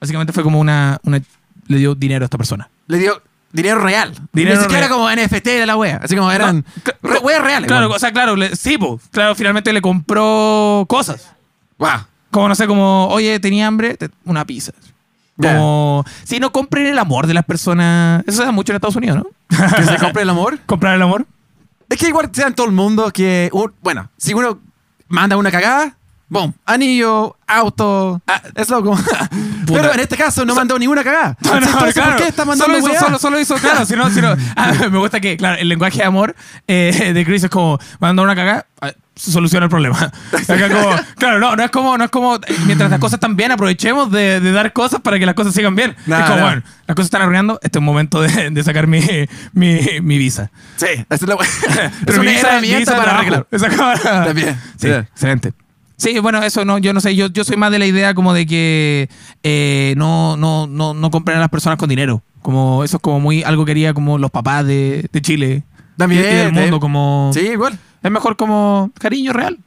[0.00, 1.20] Básicamente fue como una, una
[1.66, 2.70] le dio dinero a esta persona.
[2.86, 4.12] Le dio dinero real.
[4.32, 4.92] Dinero Ni siquiera real.
[4.92, 6.00] como NFT de la wea.
[6.02, 7.68] Así como eran Cla- re- weas reales.
[7.68, 11.30] Claro, o sea, claro, le- sí, po, claro, finalmente le compró cosas.
[11.78, 12.06] Wow.
[12.30, 14.72] Como, no sé, como, oye, tenía hambre, una pizza.
[15.40, 18.22] Como, si no compren el amor de las personas.
[18.26, 19.26] Eso se da mucho en Estados Unidos, ¿no?
[19.76, 20.58] Que se compre el amor.
[20.66, 21.26] Comprar el amor.
[21.88, 23.50] Es que igual sea en todo el mundo que,
[23.82, 24.60] bueno, si uno
[25.08, 25.96] manda una cagada,
[26.28, 28.68] boom, anillo, auto, ah, es
[29.76, 29.82] loco.
[29.82, 31.36] Pero en este caso no mandó ninguna cagada.
[31.44, 32.10] No, no, Entonces, claro.
[32.12, 34.72] ¿por qué está mandando solo hizo, solo, solo hizo, claro, si no, si no- ah,
[34.90, 36.34] me gusta que, claro, el lenguaje de amor
[36.68, 39.98] eh, de Chris es como, mandar una cagada, ah, soluciona el problema.
[40.46, 43.52] Como, claro, no, no es como, no es como, eh, mientras las cosas están bien,
[43.52, 45.94] aprovechemos de, de dar cosas para que las cosas sigan bien.
[46.06, 46.42] No, es como, no.
[46.44, 49.02] bueno, las cosas están arruinando, este es un momento de, de sacar mi,
[49.52, 50.50] mi, mi visa.
[50.76, 51.34] Sí, esa es la.
[51.34, 51.50] Es
[52.06, 53.46] Pero una mi visa- mi herramienta visa de para arreglar.
[53.50, 54.58] Esa cámara- También.
[54.78, 54.92] Sí, Sí.
[54.94, 55.52] excelente.
[56.00, 58.32] Sí, bueno, eso no, yo no sé, yo, yo soy más de la idea como
[58.32, 59.10] de que
[59.42, 62.22] eh, no, no, no, no compren a las personas con dinero.
[62.40, 65.62] Como eso es como muy, algo que haría como los papás de, de Chile.
[65.98, 67.78] También, y, y del mundo, como Sí, igual.
[68.02, 69.58] es mejor como cariño real.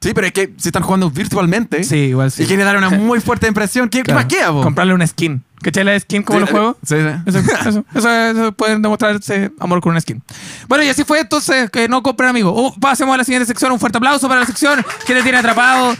[0.00, 2.44] Sí, pero es que si están jugando virtualmente Sí, igual sí.
[2.44, 4.20] y quieren dar una muy fuerte impresión, ¿qué, ¿qué Claro.
[4.20, 4.62] más queda?
[4.62, 5.42] Comprarle una skin.
[5.62, 6.76] ¿Cachai la skin como Sí, los juegos?
[6.84, 7.08] Sí, sí.
[7.26, 10.22] Eso, eso, eso, eso pueden demostrarse amor con una skin.
[10.68, 12.52] Bueno, y así fue entonces que no compren amigos.
[12.54, 13.72] Oh, pasemos a la siguiente sección.
[13.72, 15.94] Un fuerte aplauso para la sección que te tiene atrapado.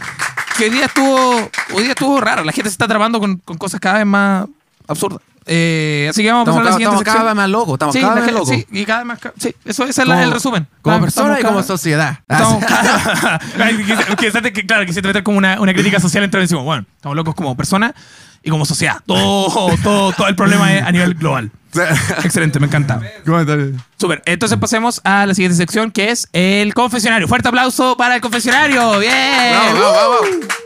[0.57, 2.43] Que hoy día estuvo, hoy día estuvo raro.
[2.43, 4.45] La gente se está atrapando con, con cosas cada vez más
[4.87, 5.19] absurdas.
[5.47, 7.27] Eh, así que vamos a pasar a la cada, siguiente estamos cada sección.
[7.27, 8.49] vez más locos, estamos Sí, cada vez locos.
[8.49, 9.19] sí, y cada vez más.
[9.37, 10.67] Sí, eso, ese es la- el resumen.
[10.81, 12.19] Como Estamos- persona y estamos como cada- sociedad.
[12.29, 13.39] Ah,
[14.53, 16.61] que- claro, quisiste meter como una, una crítica social entre encima.
[16.61, 17.93] Bueno, estamos locos como persona
[18.45, 18.97] y como sociedad.
[19.05, 21.51] Todo, todo, todo el problema es a nivel global.
[22.23, 23.01] Excelente, me encanta.
[23.97, 24.21] Súper.
[24.25, 27.27] Entonces pasemos a la siguiente sección que es el confesionario.
[27.27, 28.99] Fuerte aplauso para el confesionario.
[28.99, 29.11] Bien.
[29.51, 30.64] Vamos, vamos, vamos.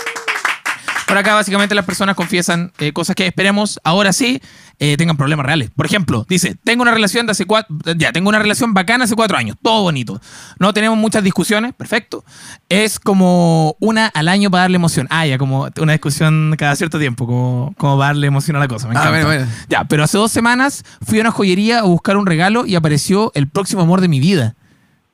[1.10, 4.40] Por acá básicamente las personas confiesan eh, cosas que esperemos ahora sí
[4.78, 5.72] eh, tengan problemas reales.
[5.72, 9.16] Por ejemplo, dice, tengo una relación de hace cuatro, ya, tengo una relación bacana hace
[9.16, 10.22] cuatro años, todo bonito.
[10.60, 12.24] No tenemos muchas discusiones, perfecto.
[12.70, 15.08] Es como una al año para darle emoción.
[15.10, 18.68] Ah, ya, como una discusión cada cierto tiempo, como, como para darle emoción a la
[18.68, 18.88] cosa.
[18.88, 19.26] Me Ah, encanta.
[19.26, 19.52] bueno, bueno.
[19.68, 23.32] Ya, pero hace dos semanas fui a una joyería a buscar un regalo y apareció
[23.34, 24.56] el próximo amor de mi vida.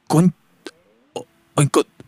[0.07, 0.33] Con...
[1.13, 1.25] o-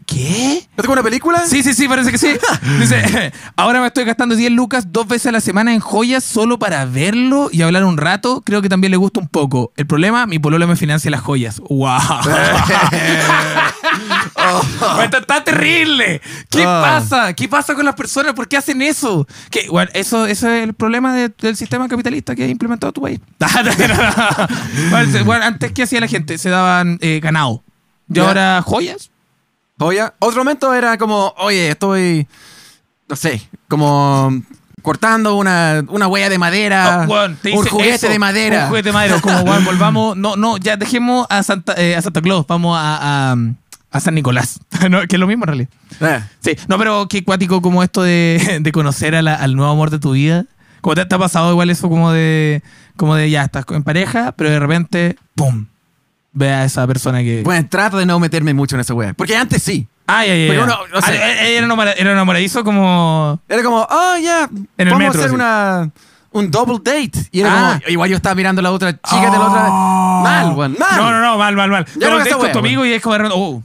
[0.08, 0.65] ¿Qué?
[0.78, 1.46] ¿No tengo una película?
[1.46, 2.30] Sí, sí, sí, parece que sí.
[2.80, 6.58] Dice, ahora me estoy gastando 10 lucas dos veces a la semana en joyas solo
[6.58, 8.41] para verlo y hablar un rato.
[8.46, 9.74] Creo que también le gusta un poco.
[9.76, 11.60] El problema, mi pololo me financia las joyas.
[11.70, 11.89] ¡Wow!
[15.04, 16.22] Esto está terrible.
[16.50, 16.82] ¿Qué Oh.
[16.82, 17.34] pasa?
[17.34, 18.34] ¿Qué pasa con las personas?
[18.34, 19.28] ¿Por qué hacen eso?
[19.70, 23.20] Bueno, eso, eso es el problema de- del sistema capitalista que ha implementado tu país.
[25.26, 26.38] Bueno, antes, ¿qué hacía la gente?
[26.38, 27.63] Se daban eh, ganado.
[28.13, 29.12] Y ahora joyas.
[29.80, 30.13] Joya.
[30.20, 32.28] Otro momento era como, oye, estoy,
[33.08, 34.32] no sé, como
[34.82, 38.63] cortando una, una huella de madera, Oh, weón, te un juguete eso, de madera.
[38.63, 39.20] Un juguete de madera.
[39.22, 40.16] Como, weón, volvamos.
[40.18, 42.46] No, no, ya dejemos a Santa, eh, a Santa Claus.
[42.48, 43.36] Vamos a, a,
[43.92, 44.60] a San Nicolás.
[44.90, 45.70] No, que es lo mismo en realidad.
[46.00, 49.72] Eh, Sí, no, pero qué cuático como esto de, de conocer a la- al nuevo
[49.72, 50.46] amor de tu vida.
[50.82, 52.63] Como te, te ha pasado igual eso como de,
[52.96, 55.66] como de ya estás en pareja, pero de repente, ¡pum!
[56.38, 57.41] Ve a esa persona que...
[57.43, 59.13] Bueno, trato de no meterme mucho en esa wea.
[59.15, 59.88] Porque antes sí.
[60.06, 60.58] Ay, ay, ay.
[60.58, 61.15] Porque no sé.
[61.58, 63.39] Era, enamora- era enamoradizo como...
[63.50, 64.47] Era como, oh, ya,
[64.78, 65.34] el vamos metro, a hacer así.
[65.36, 65.89] una,
[66.32, 67.28] un double date.
[67.32, 67.80] Y era Ah.
[67.80, 69.69] como, igual yo estaba mirando a la otra chica de la otra.
[69.69, 70.95] Mal, weón, mal.
[70.97, 71.86] No, no, no, mal, mal, mal.
[71.95, 73.63] No date esa con wea, tu amigo y es como de repente, oh.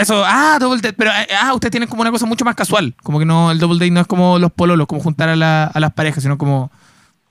[0.00, 0.94] Eso, ah, double date.
[0.94, 2.94] Pero, eh, ah, ustedes tienen como una cosa mucho más casual.
[3.02, 5.64] Como que no, el double date no es como los pololos, como juntar a, la-
[5.66, 6.72] a las parejas, sino como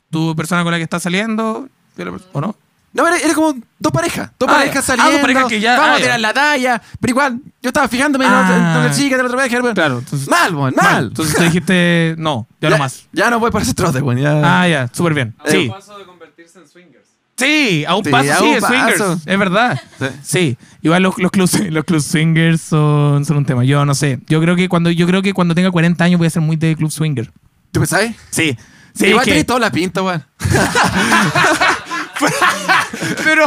[0.09, 2.55] tu persona con la que estás saliendo, y la pers- ¿o no?
[2.93, 4.31] No, era, era como dos parejas.
[4.37, 4.79] Dos Ah, parejas ya.
[4.79, 5.11] Ah, saliendo.
[5.13, 6.17] dos parejas que ya- Vamos ah, a tirar ya.
[6.19, 6.81] la talla.
[6.99, 8.73] Pero igual, yo estaba fijándome en, Ah.
[8.73, 9.61] en otra chica de la otra pareja.
[9.61, 11.05] pero- Claro, entonces- mal, weón, mal.
[11.07, 13.07] Entonces te dijiste, no, ya, no más.
[13.13, 14.19] Ya no voy por ese trote, weón.
[14.19, 14.61] Ya.
[14.61, 15.33] Ah, ya, súper bien.
[15.39, 17.07] A un Sí, paso de convertirse en swingers.
[17.37, 19.01] sí, a un Sí, paso, a sí, un swingers.
[19.25, 19.81] Es verdad.
[19.97, 20.05] Sí.
[20.21, 23.63] Sí, igual los, los, clubs, los club swingers son, son un tema.
[23.63, 24.19] Yo no sé.
[24.27, 26.57] Yo creo que cuando yo creo que cuando tenga 40 años voy a ser muy
[26.57, 27.31] de club swinger.
[27.71, 28.01] ¿Tú pensás?
[28.31, 28.57] Sí.
[28.93, 30.21] Sí, igual que- tenés toda la pinta, weón.
[33.23, 33.45] pero,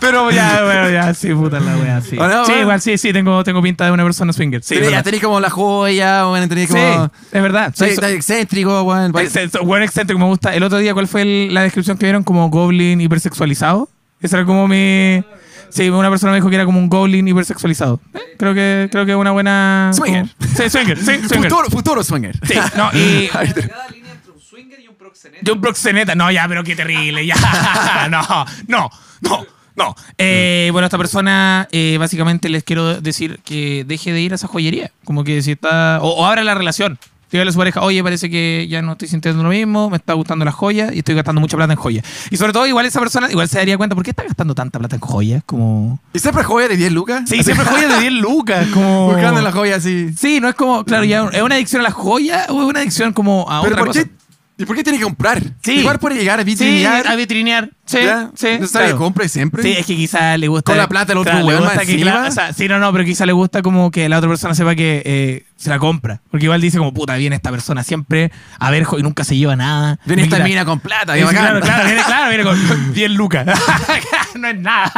[0.00, 2.16] pero ya, bueno, ya, sí, puta la wea, sí.
[2.18, 2.62] ¿O no, sí, weón?
[2.62, 4.62] igual, sí, sí, tengo, tengo pinta de una persona swinger.
[4.62, 5.04] Sí, es ya verdad.
[5.04, 6.48] tenés como la joya, weón.
[6.48, 7.10] Tenés Sí, como.
[7.32, 7.72] es verdad.
[7.76, 9.12] Soy, Sí, so- estás excéntrico, weón.
[9.18, 10.54] Ex- Buen excéntrico, me gusta.
[10.54, 13.88] El otro día, ¿cuál fue el- la descripción que vieron como goblin hipersexualizado?
[14.20, 15.22] Esa era como mi...
[15.70, 18.00] Sí, una persona me dijo que era como un goblin hipersexualizado.
[18.14, 19.90] Eh, Creo que creo que es una buena...
[19.92, 20.26] Swinger.
[20.38, 21.50] como- Sí, swinger, sí, swinger.
[21.50, 22.38] Futuro, futuro swinger.
[22.46, 23.26] Sí, no, y...
[23.32, 23.44] Cada
[23.90, 25.40] línea entre un swinger y un proxeneta.
[25.44, 26.14] Yo un proxeneta.
[26.14, 27.24] No, ya, pero qué terrible.
[27.26, 27.34] Ya.
[28.10, 28.22] No,
[28.68, 28.90] no,
[29.22, 29.46] no,
[29.76, 29.94] no.
[30.18, 34.46] Eh, bueno, esta persona, eh, básicamente les quiero decir que deje de ir a esa
[34.48, 34.90] joyería.
[35.04, 35.98] Como que si está.
[36.02, 36.98] O, o abra la relación.
[37.32, 40.12] Dígale a su pareja, oye, parece que ya no estoy sintiendo lo mismo, me está
[40.12, 42.04] gustando la joya y estoy gastando mucha plata en joyas.
[42.30, 44.78] Y sobre todo, igual esa persona igual se daría cuenta, ¿por qué está gastando tanta
[44.78, 45.42] plata en joyas?
[45.44, 45.98] Como.
[46.12, 47.22] ¿Y siempre joya de 10 lucas?
[47.28, 48.68] Sí, siempre joyas de 10 lucas.
[48.68, 49.06] Como.
[49.12, 50.12] Buscando la joya así.
[50.16, 52.80] Sí, no es como, claro, ya es una adicción a la joya o es una
[52.80, 54.04] adicción como a Pero otra ¿por cosa.
[54.04, 54.10] qué?
[54.56, 55.42] ¿Y por qué tiene que comprar?
[55.64, 55.80] Sí.
[55.80, 57.08] Igual puede llegar a Sí, vitrinear.
[57.08, 57.70] a vitrinear.
[57.86, 58.50] Sí, ya, sí.
[58.60, 58.98] No sabe claro.
[58.98, 59.64] compre siempre.
[59.64, 60.70] Sí, es que quizá le gusta.
[60.70, 62.92] Con la plata del otro claro, weón más que, claro, o sea, sí, no, no,
[62.92, 66.20] pero quizá le gusta como que la otra persona sepa que eh, se la compra.
[66.30, 69.56] Porque igual dice como, puta, viene esta persona siempre a ver y nunca se lleva
[69.56, 69.98] nada.
[70.06, 71.14] Viene esta quita- mina con plata.
[71.16, 73.46] Sí, claro, claro, viene, claro, viene con 10 lucas.
[74.36, 74.92] no es nada.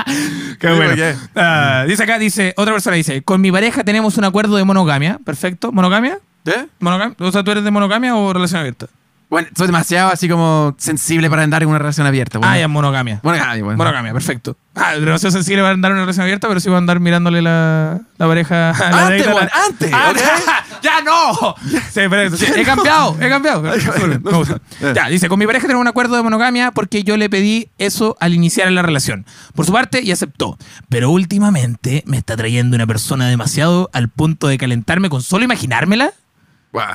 [0.61, 1.19] Qué Sí, bueno.
[1.35, 5.19] Ah, dice acá, dice, otra persona dice, con mi pareja tenemos un acuerdo de monogamia.
[5.25, 5.73] Perfecto.
[5.73, 6.19] ¿Monogamia?
[6.45, 6.67] ¿Eh?
[6.79, 7.17] ¿Monogamia?
[7.21, 8.87] O sea, ¿tú eres de monogamia o relación abierta?
[9.29, 12.39] Bueno, soy demasiado así como sensible para andar en una relación abierta.
[12.39, 12.53] Bueno.
[12.53, 13.19] Ah, ya, monogamia.
[13.25, 13.77] Monogamia, bueno.
[13.77, 14.57] Monogamia, perfecto.
[14.77, 17.43] Ah, demasiado sensible para andar en una relación abierta, pero sí va a andar mirándole
[17.43, 18.71] la, la pareja.
[18.71, 20.13] a la Antes, la- antes, Ah.
[20.83, 21.55] ¡Ya no!
[21.91, 22.01] Sí.
[22.37, 23.63] Sí, he cambiado, he cambiado.
[23.63, 24.61] Me gusta.
[24.95, 28.17] Ya, dice, con mi pareja tenemos un acuerdo de monogamia porque yo le pedí eso
[28.21, 29.27] al iniciar la relación.
[29.57, 30.57] Por su parte, y aceptó.
[30.89, 36.13] Pero últimamente me está trayendo una persona demasiado al punto de calentarme con solo imaginármela.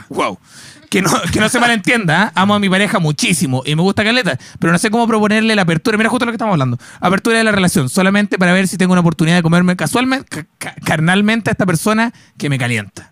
[0.09, 0.37] Wow.
[0.89, 2.41] Que no, que no se malentienda, ¿ah?
[2.41, 5.61] amo a mi pareja muchísimo y me gusta Caleta, pero no sé cómo proponerle la
[5.61, 5.95] apertura.
[5.97, 6.77] Mira justo lo que estamos hablando.
[6.99, 10.45] Apertura de la relación, solamente para ver si tengo una oportunidad de comerme casualmente, ca-
[10.57, 13.11] ca- carnalmente a esta persona que me calienta.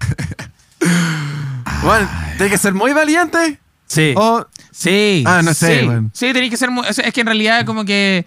[1.82, 3.58] Bueno, tiene que ser muy valiente.
[3.86, 4.12] Sí.
[4.16, 5.24] O Sí.
[5.26, 6.10] Ah, no sé, Sí, bueno.
[6.12, 6.86] sí tenéis que ser muy.
[6.86, 8.24] Es que en realidad, como que.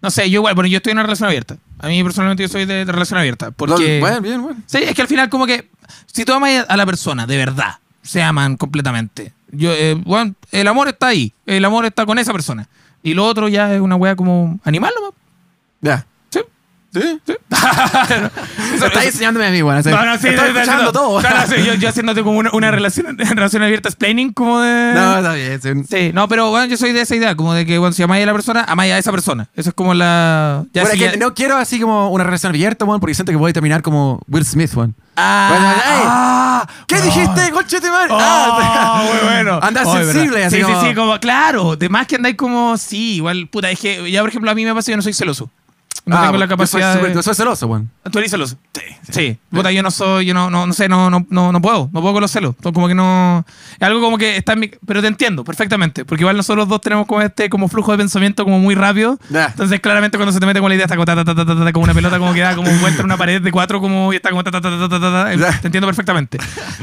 [0.00, 1.56] No sé, yo igual, bueno, yo estoy en una relación abierta.
[1.80, 3.50] A mí personalmente yo soy de, de relación abierta.
[3.50, 4.00] Porque.
[4.00, 4.60] Bueno, bien, bueno.
[4.66, 5.68] Sí, es que al final como que
[6.06, 9.32] si tú amas a la persona de verdad, se aman completamente.
[9.50, 12.68] Yo, eh, bueno, el amor está ahí, el amor está con esa persona.
[13.02, 15.12] Y lo otro ya es una wea como animal nomás.
[15.80, 16.06] Ya.
[16.92, 17.00] Sí.
[17.00, 17.20] ¿Sí?
[17.26, 17.34] sí.
[18.74, 19.80] Eso está enseñándome a mí, bueno.
[19.84, 21.20] No, no, sí, sí, escuchando todo.
[21.20, 24.92] No, no, sí, yo, yo haciéndote como una, una relación, relación abierta, explaining como de...
[24.94, 25.60] No, está bien.
[25.60, 25.70] sí.
[25.88, 28.22] Sí, no, pero bueno, yo soy de esa idea, como de que bueno, si amáis
[28.22, 29.48] a la persona, amáis a esa persona.
[29.54, 30.64] Eso es como la...
[30.72, 33.14] Ya Bueno, si es que ya- no quiero así como una relación abierta, weón, porque
[33.14, 34.70] siento que voy a terminar como Will Smith.
[35.16, 38.08] Ah, Bueno, ey, ah, ¿Qué dijiste, conchete madre?
[38.12, 39.58] Oh, Ah, muy bueno.
[39.62, 40.46] Andar Oh, sensible, verdad.
[40.46, 41.76] así sí, como- sí, sí, como, claro.
[41.76, 44.64] De más que andáis como, sí, igual, puta, es que ya, por ejemplo, a mí
[44.64, 45.50] me pasa, yo no soy celoso.
[46.08, 47.14] No Ah, tengo la yo soy capacidad de...
[47.14, 47.90] Yo soy celoso, weón.
[48.10, 48.56] ¿Tú eres celoso?
[48.72, 48.82] Sí.
[49.10, 49.38] Sí.
[49.50, 51.90] Puta, yo no soy, yo no, no, no sé, no, no, no, no puedo.
[51.92, 52.54] No puedo con los celos.
[52.62, 53.44] Como que no.
[53.78, 54.70] Es algo como que está en mi.
[54.86, 56.04] Pero te entiendo perfectamente.
[56.04, 59.18] Porque igual nosotros dos tenemos como este como flujo de pensamiento como muy rápido.
[59.30, 59.46] Ya.
[59.46, 61.44] Entonces, claramente, cuando se te mete con la idea, está como, ta, ta, ta, ta,
[61.46, 63.80] ta, ta, como una pelota, como que da como vuelta en una pared de cuatro,
[63.80, 65.34] como y está como ta, ta, ta, ta, ta, ta, ta.
[65.34, 65.60] Ya.
[65.60, 66.38] Te entiendo perfectamente.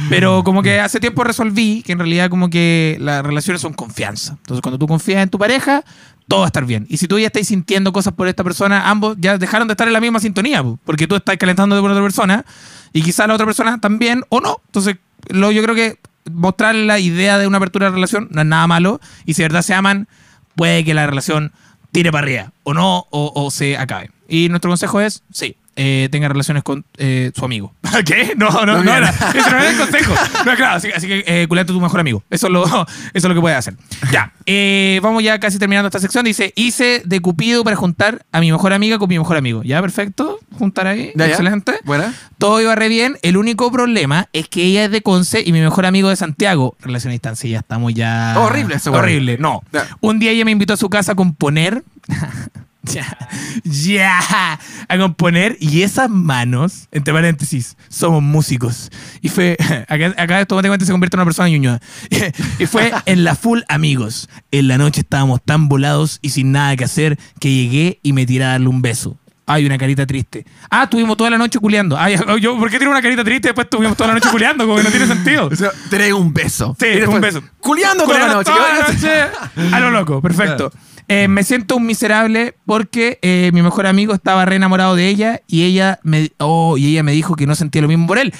[0.09, 4.33] Pero como que hace tiempo resolví que en realidad, como que las relaciones son confianza.
[4.37, 5.83] Entonces, cuando tú confías en tu pareja,
[6.27, 6.85] todo va a estar bien.
[6.89, 9.87] Y si tú ya estás sintiendo cosas por esta persona, ambos ya dejaron de estar
[9.87, 12.45] en la misma sintonía, po, porque tú estás calentándote por otra persona
[12.93, 14.61] y quizá la otra persona también o no.
[14.67, 14.97] Entonces,
[15.29, 15.99] lo, yo creo que
[16.31, 19.49] mostrar la idea de una apertura de relación no es nada malo y si de
[19.49, 20.07] verdad se aman,
[20.55, 21.51] puede que la relación
[21.91, 24.09] tire para arriba o no, o se acabe.
[24.27, 25.55] Y nuestro consejo es, sí.
[25.75, 27.73] Eh, tenga relaciones con eh, su amigo.
[28.05, 28.33] ¿Qué?
[28.37, 29.09] No, no, no, era.
[29.09, 30.13] Ese no era el consejo.
[30.45, 32.23] No, claro, así, así que eh, a tu mejor amigo.
[32.29, 33.75] Eso es lo, eso es lo que puedes hacer.
[34.11, 34.33] Ya.
[34.45, 36.25] eh, vamos ya casi terminando esta sección.
[36.25, 39.63] Dice, hice de Cupido para juntar a mi mejor amiga con mi mejor amigo.
[39.63, 40.39] Ya, perfecto.
[40.57, 41.11] Juntar ahí.
[41.15, 41.31] Ya, ya.
[41.31, 41.79] Excelente.
[41.83, 42.13] Buena.
[42.37, 43.17] Todo iba re bien.
[43.21, 46.75] El único problema es que ella es de Conce y mi mejor amigo de Santiago.
[46.79, 48.35] Relación a distancia, ya estamos ya.
[48.37, 48.91] Horrible eso.
[48.91, 49.63] Horrible, no.
[49.71, 49.87] Ya.
[50.01, 51.83] Un día ella me invitó a su casa a componer.
[52.93, 53.17] ya.
[53.63, 54.59] Ya.
[54.87, 55.57] A componer.
[55.59, 58.89] Y esas manos, entre paréntesis, somos músicos.
[59.21, 59.57] Y fue.
[59.87, 61.79] Acá, acá automáticamente se convierte en una persona ñuñoa.
[62.59, 64.29] y fue en la full amigos.
[64.51, 68.25] En la noche estábamos tan volados y sin nada que hacer que llegué y me
[68.25, 69.17] tiré a darle un beso.
[69.47, 70.43] Ay, una carita triste.
[70.71, 71.95] Ah, tuvimos toda la noche culeando.
[71.97, 74.65] Ay, yo, ¿por qué tiene una carita triste y después tuvimos toda la noche culeando?
[74.65, 75.47] Como que no tiene sentido.
[75.47, 76.75] O sea, tenés un beso.
[76.79, 77.43] Sí, después, un beso.
[77.59, 78.51] Culeando toda la Culeando
[78.91, 79.07] noche.
[79.07, 79.75] toda la noche.
[79.75, 80.71] A lo loco, perfecto.
[81.07, 85.41] Eh, me siento un miserable porque eh, mi mejor amigo estaba re enamorado de ella
[85.47, 88.33] y ella me, oh, y ella me dijo que no sentía lo mismo por él.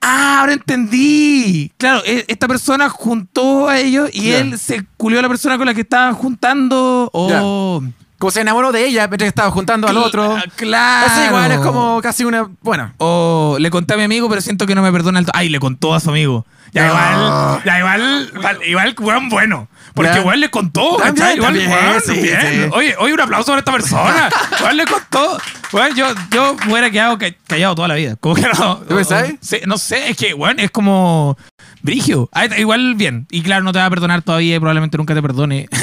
[0.00, 1.72] Ah, ahora entendí.
[1.76, 5.66] Claro, e- esta persona juntó a ellos y él se culió a la persona con
[5.66, 7.10] la que estaban juntando.
[7.12, 7.82] Oh,
[8.18, 10.36] Como se enamoró de ella mientras estaba juntando al otro.
[10.36, 11.06] Cla- Claro.
[11.12, 12.48] Eso igual es como casi una.
[12.62, 12.92] Bueno.
[12.98, 15.26] O le conté a mi amigo, pero siento que no me perdona el.
[15.34, 16.46] Ay, le contó a su amigo.
[16.72, 16.92] Ya No.
[16.92, 18.30] igual, ya igual,
[18.66, 19.68] igual, igual, bueno.
[20.02, 21.36] Porque igual le contó, También.
[21.36, 21.70] Igual, también,
[22.04, 22.68] sí, sí.
[22.72, 24.28] Oye, oye, un aplauso para esta persona.
[24.58, 25.38] igual le contó.
[25.72, 28.16] Weón, yo, yo me hubiera quedado ca- callado toda la vida.
[28.16, 28.76] Como que no.
[28.78, 29.32] ¿Tú pensás?
[29.40, 31.36] Sí, no sé, es que, weón, es como.
[31.82, 32.28] Brigio.
[32.32, 33.26] Ah, igual bien.
[33.30, 35.68] Y claro, no te va a perdonar todavía y probablemente nunca te perdone.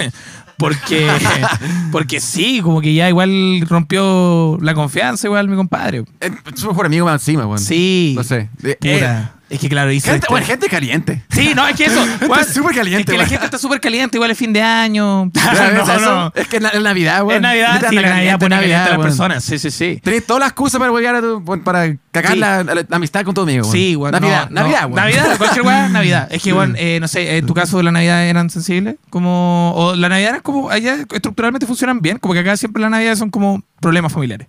[0.58, 1.12] Porque,
[1.92, 6.06] porque sí, como que ya igual rompió la confianza, igual mi compadre.
[6.22, 7.60] Es su mejor amigo más encima, weón.
[7.60, 8.14] Sí.
[8.16, 8.50] No sé.
[8.80, 9.35] Puta.
[9.48, 11.24] Es que claro, hizo Gente, bueno, gente caliente.
[11.30, 12.04] Sí, no, es que eso.
[12.28, 15.30] weón, súper caliente, Es que la gente está súper caliente, igual es fin de año.
[15.36, 16.00] ¿Sabes no, eso?
[16.16, 16.32] no.
[16.36, 17.36] Es que es na- es Navidad, weón.
[17.36, 19.44] Es Navidad, sí, la Navidad pone caliente a las personas.
[19.44, 20.00] Sí, sí, sí.
[20.04, 22.40] Tenés todas las excusas para volver a tu, para cagar Sí.
[22.40, 23.72] la, la- la amistad con tu amigo, weón.
[23.72, 24.12] Sí, weón.
[24.14, 24.88] Navidad, no, Navidad, no.
[24.88, 24.96] weón.
[24.96, 26.28] Navidad, cualquier weá, Navidad.
[26.32, 28.96] Es que, weón, eh, no sé, ¿en tu caso la Navidad eran sensibles?
[29.12, 32.90] Como, o la Navidad es como, allá estructuralmente funcionan bien, como que acá siempre las
[32.90, 34.48] Navidades son como problemas familiares.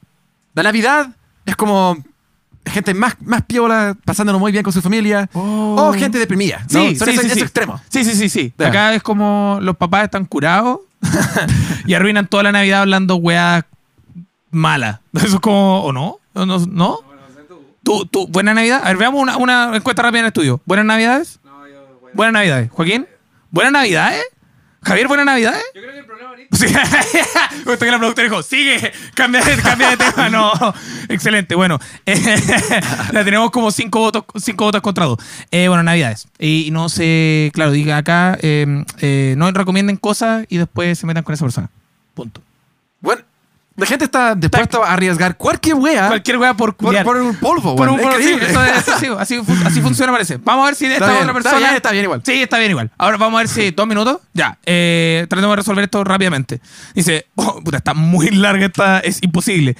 [0.54, 1.08] La Navidad
[1.44, 1.98] es como
[2.66, 5.28] gente más, más piola, pasándolo muy bien con su familia.
[5.32, 5.88] Oh.
[5.88, 6.66] O gente deprimida.
[6.70, 6.88] ¿no?
[6.88, 7.40] Sí, Son sí, esos, sí, esos sí.
[7.42, 7.80] extremos.
[7.88, 8.52] Sí, sí, sí.
[8.58, 10.80] Acá es como los papás están curados
[11.86, 13.64] y arruinan toda la Navidad hablando weas
[14.50, 15.00] malas.
[15.14, 16.18] Eso es como, ¿o no?
[16.34, 16.58] ¿O no?
[16.66, 17.00] ¿No?
[17.82, 18.80] ¿Tú, tú, buena Navidad?
[18.82, 20.60] A ver, veamos una, una encuesta rápida en el estudio.
[20.64, 21.38] ¿Buenas Navidades?
[21.44, 22.16] No, yo, bueno.
[22.16, 22.70] Buenas Navidades.
[22.72, 23.06] ¿Joaquín?
[23.52, 24.24] ¿Buenas Navidades?
[24.86, 25.64] Javier, ¿buenas Navidades?
[25.74, 26.56] Yo creo que el problema ahorita.
[26.56, 26.66] Sí.
[27.64, 30.28] Gusta que la productora dijo, sigue, cambia de, cambia de tema.
[30.28, 30.52] No,
[31.08, 31.56] excelente.
[31.56, 32.14] Bueno, eh,
[33.12, 35.18] la tenemos como cinco votos, cinco votos contra dos.
[35.50, 36.28] Eh, bueno, Navidades.
[36.38, 41.24] Y no sé, claro, diga acá, eh, eh, no recomienden cosas y después se metan
[41.24, 41.68] con esa persona.
[42.14, 42.40] Punto.
[43.76, 47.76] La gente está dispuesta a arriesgar cualquier wea Cualquier wea por por, por un polvo,
[47.76, 50.38] Por un- sí, eso es- sí, así, fu- así funciona, parece.
[50.38, 51.58] Vamos a ver si esta Está bien, otra está persona.
[51.66, 52.22] bien, está bien igual.
[52.24, 52.90] Sí, está bien igual.
[52.96, 53.70] Ahora vamos a ver si.
[53.72, 54.18] ¿Dos minutos?
[54.32, 54.56] Ya.
[54.64, 56.60] Eh, tratemos de resolver esto rápidamente.
[56.94, 59.00] Dice, oh, puta, está muy larga esta.
[59.00, 59.76] Es imposible.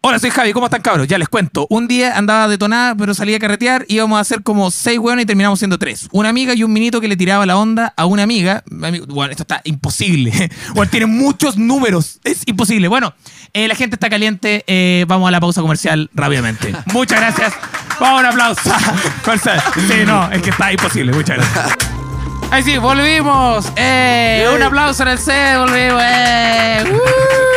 [0.00, 1.08] Hola, soy Javi, ¿cómo están cabros?
[1.08, 1.66] Ya les cuento.
[1.70, 3.84] Un día andaba detonada, pero salí a carretear.
[3.88, 6.08] Íbamos a hacer como seis hueones y terminamos siendo tres.
[6.12, 8.62] Una amiga y un minito que le tiraba la onda a una amiga.
[8.70, 10.50] Ami- Bueno, esto está imposible.
[10.74, 12.20] Bueno, tiene muchos números.
[12.22, 12.86] Es imposible.
[12.86, 13.12] Bueno,
[13.52, 14.62] eh, la gente está caliente.
[14.68, 16.72] Eh, vamos a la pausa comercial rápidamente.
[16.92, 17.52] Muchas gracias.
[17.98, 18.60] Vamos a un aplauso.
[19.88, 21.12] Sí, no, es que está imposible.
[21.12, 21.76] Muchas gracias.
[22.52, 23.66] Ahí sí, volvimos.
[23.76, 26.02] Eh, un aplauso en el set, volvimos.
[26.04, 26.84] Eh.
[26.88, 27.47] ¡Woo!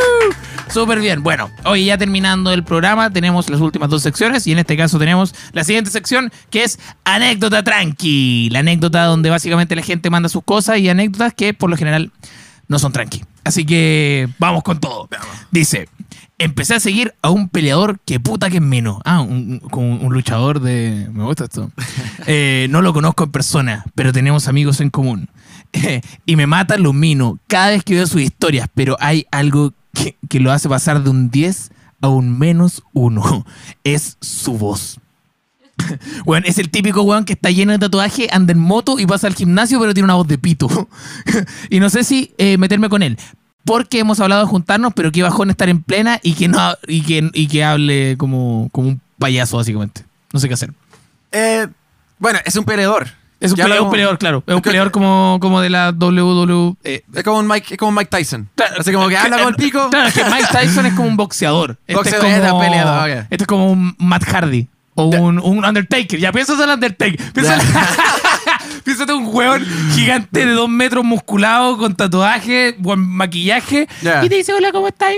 [0.73, 1.21] Súper bien.
[1.21, 4.97] Bueno, hoy ya terminando el programa, tenemos las últimas dos secciones y en este caso
[4.97, 8.49] tenemos la siguiente sección que es anécdota tranqui.
[8.51, 12.11] La anécdota donde básicamente la gente manda sus cosas y anécdotas que por lo general
[12.69, 13.21] no son tranqui.
[13.43, 15.09] Así que vamos con todo.
[15.51, 15.89] Dice,
[16.37, 18.99] empecé a seguir a un peleador que puta que es menos.
[19.03, 21.09] Ah, un, un- como un luchador de...
[21.11, 21.69] Me gusta esto.
[22.27, 25.27] Eh, no lo conozco en persona, pero tenemos amigos en común.
[26.25, 30.39] y me matan los minos cada vez que veo sus historias, pero hay algo que,
[30.39, 33.45] lo hace pasar de un 10 a un menos 1.
[33.83, 34.99] Es su voz.
[36.25, 39.25] Weón, es el típico weón que está lleno de tatuaje, anda en moto y pasa
[39.25, 40.67] al gimnasio, pero tiene una voz de pito.
[41.69, 43.17] y no sé si eh, meterme con él.
[43.65, 47.01] Porque hemos hablado de juntarnos, pero qué bajón estar en plena y que no y
[47.01, 50.03] que, y que hable como, como un payaso, básicamente.
[50.33, 50.73] No sé qué hacer.
[51.31, 51.67] Eh,
[52.19, 53.07] bueno, es un peleador.
[53.41, 54.43] Es un, Ya peleador, un peleador, claro.
[54.47, 56.75] Es un que- peleador como, como de la WWE.
[56.83, 58.47] eh, Es como un Mike, es como un Mike Tyson.
[58.55, 59.89] Claro, Así como que habla con el pico.
[59.89, 61.71] Claro, es que Mike Tyson es como un boxeador.
[61.87, 63.09] Este Boxeador, es como, peleador.
[63.31, 64.67] Este es como un Matt Hardy.
[64.93, 66.19] O un, un Undertaker.
[66.19, 67.17] Ya piensas en Undertaker.
[67.33, 67.63] Piénsate,
[68.83, 73.87] piénsate un hueón gigante de dos metros musculado con tatuaje, buen maquillaje.
[74.23, 75.13] Y te dice, hola, ¿cómo estás?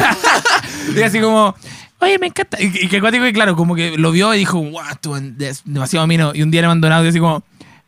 [0.96, 1.54] y así como,
[2.00, 2.60] oye, me encanta.
[2.60, 5.62] Y, y que acuático, y claro, como que lo vio y dijo, wow, esto es
[5.64, 6.32] demasiado mino.
[6.34, 7.42] Y un día le mandó un audio así como,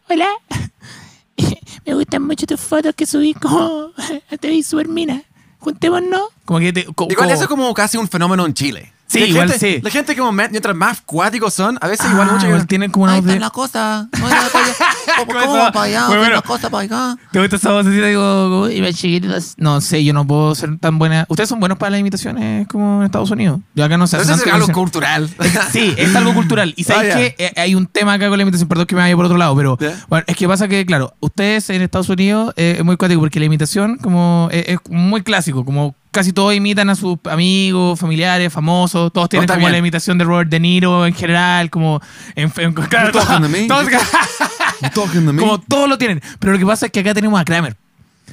[0.09, 0.29] hola.
[1.87, 3.91] Me gustan mucho tus fotos que subí como
[4.41, 5.23] te vi súper mina.
[5.59, 6.29] Juntémonos.
[6.45, 6.85] Como que te.
[6.85, 8.93] co- Igual eso es como casi un fenómeno en Chile.
[9.07, 9.81] Sí, La igual gente- sí.
[9.83, 13.05] La gente como mientras más cuáticos son, a veces Ah, igual mucho igual tienen como
[13.05, 14.09] una Ahí de- está la cosa.
[14.19, 14.27] No.
[15.19, 16.01] ¿Cómo, ¿Cómo va para allá?
[16.07, 16.35] Muy ¿Qué bueno.
[16.37, 17.17] la cosa para acá?
[17.31, 18.07] ¿Te gusta esa vocecita?
[18.07, 19.55] Digo, "Iba chiquititas".
[19.59, 21.25] No sé, yo no puedo ser tan buena.
[21.29, 23.61] ¿Ustedes son buenos para las imitaciones como en Estados Unidos?
[23.75, 24.17] Yo acá no sé.
[24.17, 24.73] Eso es tanto algo que no sé.
[24.73, 25.31] cultural.
[25.73, 26.75] Sí, es algo cultural.
[26.77, 27.17] Y sabes ya.
[27.17, 29.39] que eh, hay un tema acá con la imitación, perdón que me vaya por otro
[29.39, 32.97] lado, pero bueno, es que pasa que, claro, ustedes en Estados Unidos eh, es muy
[32.97, 37.17] cuático porque la imitación como eh, es muy clásico, como casi todos imitan a sus
[37.31, 39.73] amigos, familiares, famosos, todos tienen como bien.
[39.73, 42.01] la imitación de Robert De Niro en general, como
[42.35, 43.27] en, claro, todos-.
[45.39, 47.77] como todos lo tienen, pero lo que pasa es que acá tenemos a Kramer.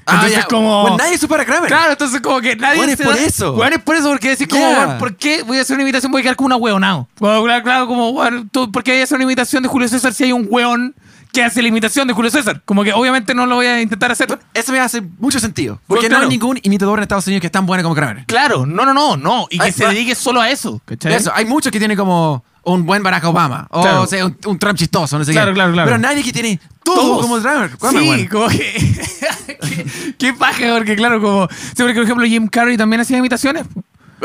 [0.06, 0.44] Ah, Entonces ya.
[0.46, 1.68] como Bueno, nadie supera a Kramer.
[1.68, 3.54] Claro, entonces como que nadie Bueno, es por da- eso.
[3.54, 4.86] Bueno, es por eso, porque decís como, Yeah.
[4.86, 6.12] bueno, ¿por qué voy a hacer una imitación?
[6.12, 7.08] Voy a quedar como una hueonao.
[7.20, 9.88] Bueno, claro, claro, como, bueno, tú, ¿por qué voy a hacer una imitación de Julio
[9.88, 10.96] César si hay un hueón
[11.32, 12.62] que hace la imitación de Julio César?
[12.66, 14.40] Como que obviamente no lo voy a intentar hacer.
[14.54, 15.80] Eso me hace mucho sentido.
[15.86, 16.24] Porque Pues, claro.
[16.24, 18.26] no hay ningún imitador en Estados Unidos que es tan bueno como Kramer.
[18.26, 19.48] Claro, no, no, no, no.
[19.50, 20.82] Y que Ay, se va- dedique solo a eso.
[20.86, 21.14] ¿cachai?
[21.14, 23.67] Eso, hay muchos que tienen como un buen Barack Obama.
[23.72, 24.06] O, Claro.
[24.08, 25.56] sea, un, un Trump chistoso, no sé Claro, qué.
[25.56, 25.88] claro, claro.
[25.88, 27.22] Pero nadie que tiene todo Todos.
[27.24, 27.69] como Kramer.
[27.78, 28.30] Kramer, Sí, bueno.
[28.32, 28.98] como que.
[29.60, 31.48] qué, qué paja, porque claro, como.
[31.50, 33.65] Sí, porque por ejemplo Jim Carrey también hacía imitaciones.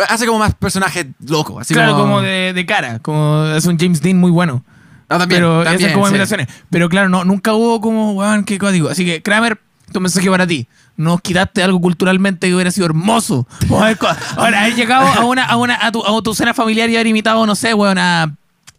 [0.09, 1.61] Hace como más personajes locos.
[1.61, 2.99] Así claro, como, como, de, de cara.
[2.99, 4.65] Como es un James Dean muy bueno.
[5.09, 6.11] Ah, también, pero también, esas como sí.
[6.11, 6.49] imitaciones.
[6.71, 8.89] Pero claro, no, nunca hubo como, weón, qué código.
[8.89, 9.61] Así que, Kramer,
[9.93, 10.67] tu mensaje para ti.
[10.97, 13.47] Nos quitaste algo culturalmente que hubiera sido hermoso.
[14.37, 17.09] Ahora, haber llegado a una, a una, a tu, a tu cena familiar y haber
[17.09, 18.35] imitado, no sé, weón, a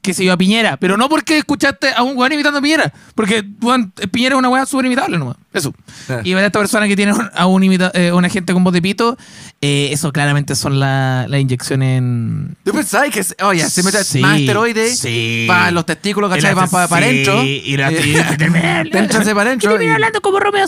[0.06, 0.78] qué sé yo, a Piñera.
[0.78, 2.94] Pero no porque escuchaste a un weón imitando a Piñera.
[3.16, 5.38] Porque, weón, Piñera es una weá súper imitable nomás.
[5.54, 5.74] Eso.
[6.10, 6.22] Eh.
[6.26, 8.82] Y para esta persona que tiene a un imita, eh, una gente con voz de
[8.82, 9.18] pito,
[9.62, 12.56] eh, eso claramente son las la inyecciones en...
[12.64, 15.46] ¿Tú pensás que, oye, se mete Sí, más esteroides sí.
[15.48, 16.54] para los testículos, ¿cachai?
[16.54, 17.44] Van para sí, adentro.
[17.44, 17.90] Y la
[18.38, 19.82] Te entras para adentro.
[19.82, 20.66] Y hablando como Romeo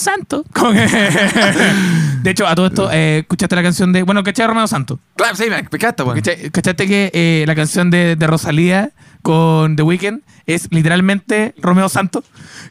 [0.73, 0.87] que-
[2.23, 4.03] de hecho, a todo esto, eh, escuchaste la canción de.
[4.03, 4.99] Bueno, ¿cachai Romeo Santos?
[5.15, 6.21] Claro, sí, me, encanta, bueno.
[6.21, 8.91] ¿Cachai- ¿Cachaste que eh, la canción de, de Rosalía
[9.27, 12.23] con The Weeknd es literalmente Romeo Santos?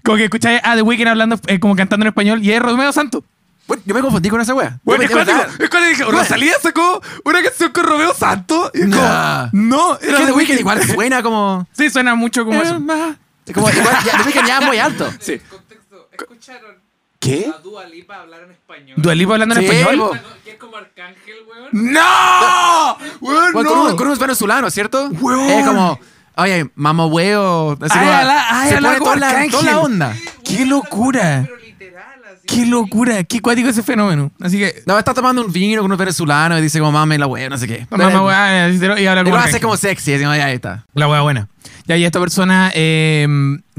[0.03, 2.91] Como que escucháis a The Weeknd hablando, eh, como cantando en español, y es Romeo
[2.93, 3.23] Santos.
[3.67, 4.79] Bueno, yo me confundí con esa wea.
[4.85, 8.71] Bueno, es cuando, es cuando dije, Rosalía sacó una canción con Romeo Santos.
[8.73, 11.67] Y es como, no, Es era que The The Weeknd igual suena como...
[11.73, 12.75] Sí, suena mucho como eso.
[13.53, 15.11] Como igual, ya, The Weeknd ya es muy alto.
[15.21, 15.39] Sí.
[15.51, 16.77] Contexto, ¿escucharon
[17.21, 17.53] ¿Qué?
[17.55, 18.95] a Dua Lipa hablar en español?
[18.97, 20.21] ¿Dua Lipa hablando en Sí, español?
[20.45, 21.69] Que es como Arcángel, weón.
[21.73, 22.97] ¡No!
[23.21, 23.77] Weón, Bueno, no.
[23.77, 25.09] con, un- con unos venezolanos, ¿cierto?
[25.21, 25.51] Huevón.
[25.51, 25.99] Es como,
[26.37, 27.77] oye, mamá huevo.
[27.81, 30.17] Así Ay, como, ala- ay, se ala toda la, toda la onda.
[30.45, 31.47] ¡Qué locura!
[32.47, 33.25] ¡Qué locura!
[33.25, 34.31] ¡Qué cuático ese fenómeno!
[34.41, 34.83] Así que...
[34.87, 37.59] No, está tomando un vino con unos venezolanos y dice como, mame la wea, no
[37.59, 37.87] sé qué.
[37.91, 40.85] Mamá, weá, y habla Y como lo hace como sexy, así como, ya ahí está.
[40.95, 41.49] La weá buena.
[41.87, 43.27] Ya, y esta persona, eh,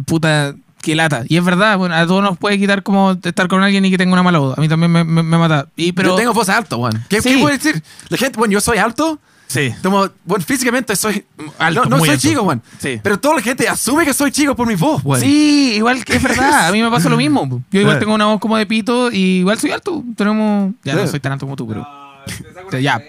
[0.05, 1.23] puta, que lata.
[1.29, 3.97] Y es verdad, bueno, a todos nos puede quitar como estar con alguien y que
[3.97, 4.57] tenga una mala voz.
[4.57, 5.67] A mí también me, me- me mata.
[5.77, 6.09] Y, pero...
[6.09, 7.05] yo tengo voz alto, weón.
[7.09, 7.35] ¿Qué, Sí.
[7.35, 7.81] ¿Qué puedo decir?
[8.09, 9.19] La gente, bueno, yo soy alto.
[9.47, 9.73] Sí.
[9.81, 11.25] Como, bueno, físicamente soy
[11.57, 12.27] Alto, No, no muy soy alto.
[12.27, 12.61] chico, weón.
[12.79, 12.99] Sí.
[13.01, 15.21] Pero toda la gente asume que soy chico por mi voz, weón.
[15.21, 16.67] Sí, igual que es verdad.
[16.67, 17.63] A mí me pasa lo mismo.
[17.71, 20.03] Yo igual tengo una voz como de pito y igual soy alto.
[20.15, 20.73] Tenemos...
[20.83, 21.81] Ya no soy tan alto como tú, pero...
[21.81, 21.87] No,
[22.25, 23.01] te saco O sea, una ya.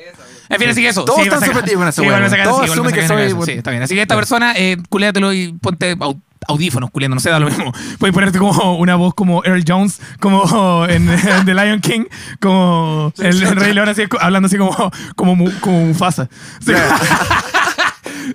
[0.48, 1.04] En fin, así que eso.
[1.04, 3.34] Todos sí, están sorprendidos con esa sí, Todos sí, asumen que soy.
[3.44, 3.82] Sí, está bien.
[3.82, 7.46] Así que esta persona, eh, culéatelo y ponte au- audífonos, culiando, no sé, da lo
[7.48, 7.72] mismo.
[7.98, 12.04] Puedes ponerte como una voz como Earl Jones, como en, en The Lion King,
[12.40, 14.74] como el, el Rey León, así, hablando así como,
[15.16, 16.28] como, como Mufasa.
[16.64, 16.72] Sí.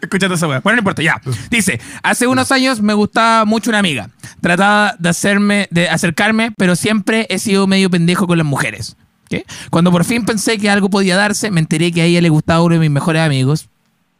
[0.02, 0.60] Escuchando esa weá.
[0.60, 1.22] Bueno, no importa, ya.
[1.50, 4.10] Dice, hace unos años me gustaba mucho una amiga.
[4.42, 8.98] Trataba de hacerme, de acercarme, pero siempre he sido medio pendejo con las mujeres.
[9.38, 9.46] ¿Qué?
[9.70, 12.62] Cuando por fin pensé que algo podía darse, me enteré que a ella le gustaba
[12.62, 13.68] uno de mis mejores amigos.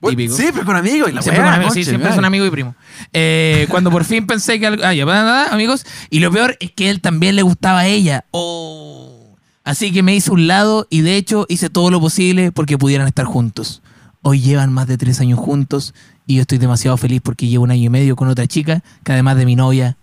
[0.02, 0.36] Típico.
[0.36, 1.10] Siempre con amigos.
[1.10, 2.16] Y la Siempre, weá, con amigos, sí, siempre madre.
[2.16, 2.76] son amigos y primos.
[3.14, 4.84] Eh, cuando por fin pensé que algo.
[4.84, 5.86] Ah, ya, nada, amigos.
[6.10, 8.26] Y lo peor es que él también le gustaba a ella.
[8.32, 9.38] Oh.
[9.64, 13.08] Así que me hice un lado y de hecho hice todo lo posible porque pudieran
[13.08, 13.82] estar juntos.
[14.22, 15.94] Hoy llevan más de tres años juntos
[16.28, 19.14] y yo estoy demasiado feliz porque llevo un año y medio con otra chica que
[19.14, 19.96] además de mi novia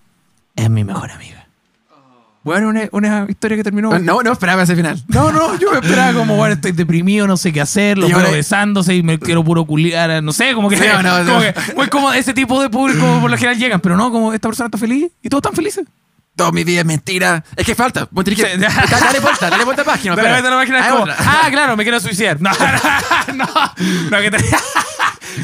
[0.57, 1.39] es mi mejor amiga.
[2.43, 3.99] Bueno, una, una historia que terminó.
[3.99, 5.03] No, no esperaba ese final.
[5.09, 8.14] No, no, yo me esperaba como, bueno, estoy deprimido, no sé qué hacer, los Y
[8.14, 11.41] veo besándose y me quiero puro culiar, no sé, como que, Sí, no, como no.
[11.41, 14.49] que muy como ese tipo de público por lo general llegan, pero no, como esta
[14.49, 15.84] persona está feliz y todos están felices.
[16.34, 17.45] Toda mi vida es mentira.
[17.57, 18.09] Es que falta.
[18.11, 18.57] Vos tenés que- Sí.
[18.59, 18.68] Da-
[18.99, 20.14] Dale vuelta, dale vuelta a página.
[20.16, 20.78] De repente espera.
[20.80, 21.16] la es como, otra.
[21.18, 22.38] ah, claro, me quiero suicidar.
[22.41, 23.47] No, no, no,
[24.11, 24.38] no, que te...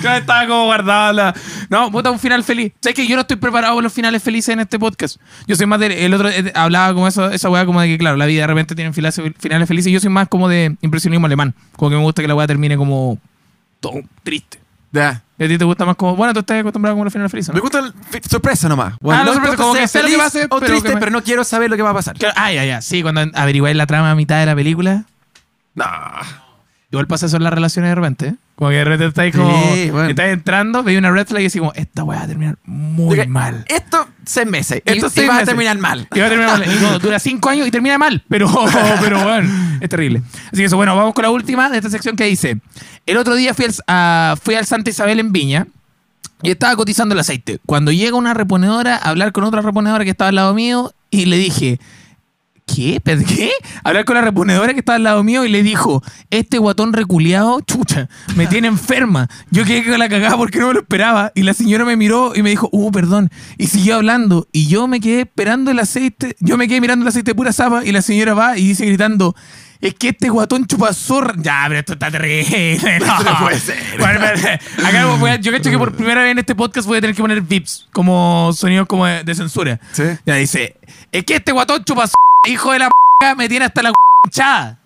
[0.03, 1.35] Yo estaba como guardado la...
[1.71, 2.73] No, puta, un final feliz.
[2.81, 5.17] ¿Sabes que yo no estoy preparado para los finales felices en este podcast?
[5.47, 6.05] Yo soy más de...
[6.07, 8.47] El otro eh, hablaba como eso, esa weá como de que, claro, la vida de
[8.49, 9.21] repente tiene finales,
[9.69, 9.93] felices.
[9.93, 11.55] Yo soy más como de impresionismo alemán.
[11.77, 13.19] Como que me gusta que la weá termine como...
[13.81, 14.61] Todo triste.
[14.93, 15.23] Ya.
[15.39, 16.17] ¿Y a ti te gusta más como...
[16.17, 17.63] Bueno, tú estás acostumbrado como los finales felices, Me ¿no?
[17.63, 17.93] gusta el
[18.31, 18.95] sorpresa nomás.
[18.95, 20.95] Ah, la no sorpresa, como que es sé lo que feliz pase, o pero triste,
[20.95, 22.17] me- pero no quiero saber lo que va a pasar.
[22.17, 22.81] Claro, Ah, ya, ya.
[22.81, 25.05] Sí, cuando averiguáis la trama a mitad de la película...
[25.75, 25.85] No.
[26.91, 28.27] Igual pasa eso en las relaciones de repente.
[28.29, 28.35] ¿eh?
[28.55, 29.75] Como que de repente estáis como.
[29.75, 30.09] Sí, bueno.
[30.09, 33.17] Estáis entrando, veis una red flag y decís como, esta weá va a terminar muy
[33.17, 33.65] Diga, mal.
[33.69, 34.79] Esto seis meses.
[34.85, 36.09] Esto Esto seis va a terminar mal.
[36.15, 36.69] Y va a terminar mal.
[36.69, 38.23] Y dura cinco años y termina mal.
[38.29, 38.49] Pero,
[39.01, 40.23] pero bueno, es terrible.
[40.47, 42.59] Así que eso, bueno, vamos con la última de esta sección que dice:
[43.05, 45.67] El otro día fui al, a- fui al Santa Isabel en Viña.
[46.43, 47.59] Y estaba cotizando el aceite.
[47.65, 51.25] Cuando llega una reponedora a hablar con otra reponedora que estaba al lado mío y
[51.25, 51.81] le dije,
[52.67, 53.01] ¿Qué?
[53.03, 53.53] ¿Pero ¿Qué?
[53.85, 57.61] Hablar con la reponedora que estaba al lado mío y le dijo, este guatón reculeado,
[57.61, 59.29] chucha, me tiene enferma.
[59.53, 61.31] Yo quedé con la cagada porque no me lo esperaba.
[61.37, 63.31] Y la señora me miró y me dijo, uh, perdón.
[63.57, 64.49] Y siguió hablando.
[64.51, 66.35] Y yo me quedé esperando el aceite.
[66.41, 68.85] Yo me quedé mirando el aceite de pura zapa y la señora va y dice
[68.85, 69.37] gritando,
[69.81, 71.35] es que este guatón chupa zorra.
[71.39, 72.79] Ya, pero esto está terrible.
[73.07, 73.77] No, no puede ser.
[74.01, 74.21] Bueno.
[74.85, 77.15] Acá voy a- yo cacho que por primera vez en este podcast voy a tener
[77.15, 79.79] que poner vips como sonidos como de, de censura.
[79.93, 80.03] Sí.
[80.27, 80.77] Ya dice,
[81.13, 82.09] es que este guatón chupa
[82.47, 82.89] hijo de la
[83.21, 83.93] p me tiene hasta la
[84.25, 84.79] hinchada.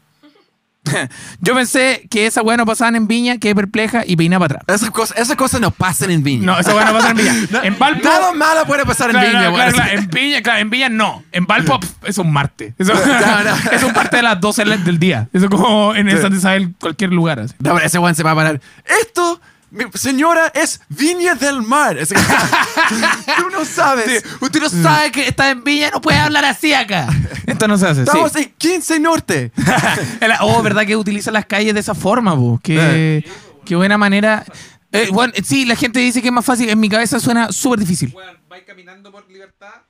[1.40, 4.76] Yo pensé que esa weá no pasaban en Viña, quedé perpleja y peiná para atrás.
[4.80, 6.46] Esas cosas, esas cosas no pasan en Viña.
[6.46, 7.32] No, esa weá no pasa en Viña.
[7.64, 8.08] En Valpo.
[8.08, 9.90] Nada malo puede pasar en Claro, Viña, claro, claro, claro.
[9.98, 11.22] En Viña, claro, en Viña no.
[11.32, 12.72] En Valpo es un martes.
[12.78, 13.70] Eso, Claro, no.
[13.72, 15.28] es un parte de las 12 del día.
[15.34, 16.20] Eso es como en el.
[16.20, 17.40] Santa Isabel, cualquier lugar.
[17.40, 17.54] así.
[17.58, 18.60] No, pero ese weón se va a parar.
[19.02, 19.38] Esto,
[19.70, 21.96] mi señora, es Viña del Mar.
[21.98, 22.18] Es que-
[23.38, 24.24] Tú no sabes.
[24.40, 27.08] Usted no sabe que está en Viña, no puede hablar así acá.
[27.46, 27.94] Esto no se hace.
[28.02, 28.08] sí.
[28.08, 29.52] Estamos en 15 Norte.
[30.40, 32.58] Oh, ¿verdad que utiliza las calles de esa forma, po?
[32.62, 33.24] Qué,
[33.64, 34.44] qué buena manera.
[34.92, 36.68] Eh, bueno, eh, sí, la gente dice que es más fácil.
[36.68, 38.12] En mi cabeza suena súper difícil.
[38.14, 39.82] Weón, vais caminando por libertad,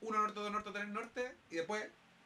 [0.00, 1.82] uno norte, dos norte, tres norte, y después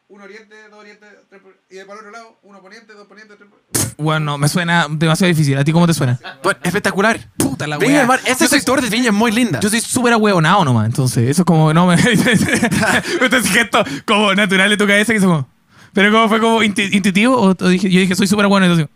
[0.09, 3.35] uno oriente, dos oriente, tres por- y después al otro lado, uno poniente, dos poniente,
[3.37, 5.57] tres por- Bueno, me suena demasiado difícil.
[5.59, 6.19] ¿A ti cómo te suena?
[6.43, 7.19] Bueno, espectacular.
[7.37, 7.99] Puta la Viña wea.
[8.01, 9.59] del Mar, soy- sector de Viña es muy linda.
[9.61, 11.29] Yo soy súper ahueonado nomás, entonces.
[11.29, 11.95] Eso es como, no me.
[13.21, 15.49] Entonces, gesto como natural de tu cabeza que es como.
[15.93, 18.89] Pero como fue como intu- intuitivo, o, o dije, yo dije, soy súper bueno, entonces.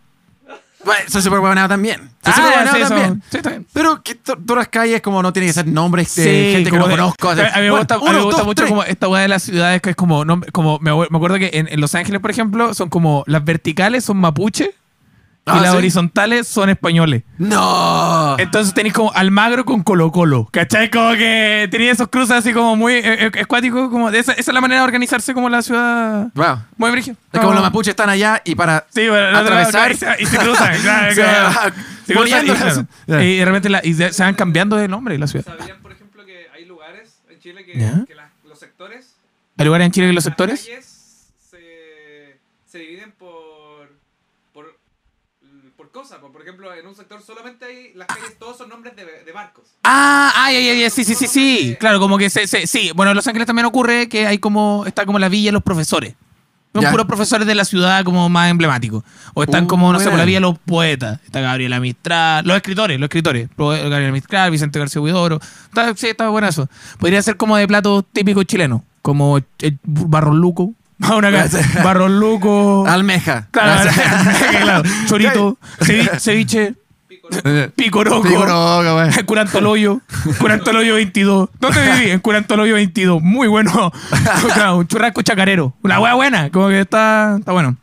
[0.85, 2.01] Bueno, soy súper buenado también.
[2.25, 3.23] Soy Ah, súper sí, eso- también.
[3.31, 3.67] sí, bien.
[3.73, 6.71] Pero que to- todas las calles como no tienen que ser nombres de Sí, gente
[6.71, 7.29] que no de- conozco.
[7.31, 8.69] A mí me Bueno, gusta, a mí uno, me gusta dos, mucho tres.
[8.71, 11.69] como esta weá de las ciudades que es como, como me, me acuerdo que en,
[11.71, 14.75] en Los Ángeles, por ejemplo, son como las verticales son mapuche
[15.47, 15.77] y Ah, las ¿sí?
[15.79, 17.23] horizontales son españoles.
[17.39, 18.37] No.
[18.39, 20.91] Entonces tenéis como Almagro con Colo Colo, ¿cachai?
[20.91, 24.51] Como que tenéis esos cruces así como muy eh, eh, escuáticos, como de esa, esa
[24.51, 26.29] es la manera de organizarse como la ciudad.
[26.35, 26.59] Wow.
[26.77, 27.17] Muy brígido.
[27.33, 30.17] Es como los mapuches están allá y para Sí, bueno, no, no, atravesar y se-
[30.21, 31.49] y se cruzan, claro, se claro.
[31.49, 31.73] va
[32.07, 32.51] Se cruzan y,
[33.07, 33.23] claro.
[33.23, 35.47] Y de repente la- y se van cambiando de nombre la ciudad.
[35.47, 38.05] ¿Sabían, por ejemplo, que hay lugares en Chile que, ¿Ya?
[38.07, 39.17] que las- los sectores,
[39.57, 40.61] ¿Hay lugares en Chile que los las sectores?
[40.65, 43.10] calles se, se dividen
[46.01, 46.19] cosas?
[46.33, 49.65] Por ejemplo, en un sector solamente hay las calles, todos son nombres de, de barcos.
[49.85, 51.77] Ah, ay, ay, ay, sí, sí, sí, sí.
[51.79, 52.91] Claro, como que se, se- sí.
[52.95, 55.63] Bueno, en Los Ángeles también ocurre que hay como, está como la villa de los
[55.63, 56.15] profesores.
[56.73, 56.91] Son Ya.
[56.93, 59.03] puros profesores de la ciudad como más emblemáticos.
[59.35, 60.25] O están Uh, como, no sé, por la buena.
[60.27, 61.19] villa de los poetas.
[61.25, 63.49] Está Gabriela Mistral, los escritores, los escritores.
[63.57, 65.41] Pro- Gabriela Mistral, Vicente García Huidoro.
[65.65, 66.69] Está, sí, está bueno eso.
[67.01, 70.73] Podría ser como de platos típicos chilenos, como el barro luco.
[71.09, 71.49] Una ca-
[71.83, 72.85] barro luco.
[72.87, 73.47] almeja.
[73.51, 73.91] Claro,
[74.63, 74.83] claro.
[75.07, 76.75] Chorito, cevi- ceviche,
[77.77, 78.23] picoroco.
[78.29, 79.19] Picoroca, güey.
[79.19, 80.01] En Curantoloyo.
[80.39, 81.49] Curantoloyo 22.
[81.59, 82.11] ¿Dónde viví?
[82.11, 83.23] En Curantoloyo 22.
[83.23, 83.93] Muy bueno.
[84.55, 85.75] Claro, un churrasco chacarero.
[85.83, 86.51] Una hueá buena.
[86.51, 87.77] Como que está, está bueno.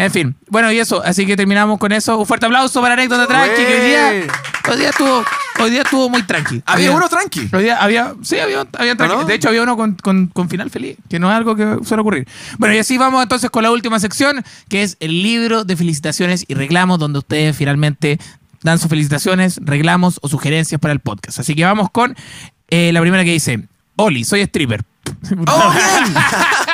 [0.00, 0.34] En fin.
[0.48, 1.02] Bueno, y eso.
[1.04, 2.18] Así que terminamos con eso.
[2.18, 3.54] Un fuerte aplauso para Anécdota Tranqui.
[3.64, 4.32] Que hoy día,
[4.70, 5.24] hoy día estuvo,
[5.60, 6.62] hoy día estuvo muy tranqui.
[6.66, 7.48] Había uno tranqui.
[7.52, 9.14] Hoy día había, sí, había, había tranqui.
[9.16, 9.24] no?
[9.24, 12.00] De hecho, había uno con, con- con final feliz, que no es algo que suele
[12.00, 12.26] ocurrir.
[12.58, 16.44] Bueno, y así vamos entonces con la última sección, que es el libro de felicitaciones
[16.48, 18.18] y reclamos, donde ustedes finalmente
[18.62, 21.38] dan sus felicitaciones, reclamos o sugerencias para el podcast.
[21.40, 22.16] Así que vamos con
[22.68, 24.82] eh, la primera que dice: Oli, soy stripper.
[25.46, 25.74] ¡Oh!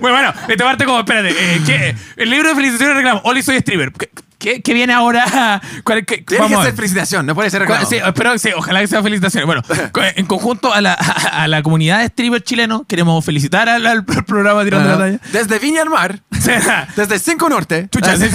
[0.00, 1.94] Bueno, bueno, esta parte como, espérate, eh, ¿qué?
[2.16, 3.92] el libro de felicitaciones reclamo, Oli soy streamer.
[3.92, 5.60] ¿Qué, qué, qué viene ahora?
[5.84, 6.76] ¿Cuál- qué- Tiene vamos a ser ver.
[6.76, 7.90] felicitación, no puede ser ¿Cuál- reclamo.
[7.90, 9.46] Sí, espero, sí, ojalá que sea felicitaciones.
[9.46, 13.86] Bueno, co- en conjunto a la, a la comunidad de streamers chilenos, queremos felicitar al,
[13.86, 14.98] al programa Tirando la.
[14.98, 15.20] Talla.
[15.32, 16.20] Desde Viña al Mar,
[16.96, 17.88] desde 5 Norte.
[17.90, 18.26] Chucha, sí.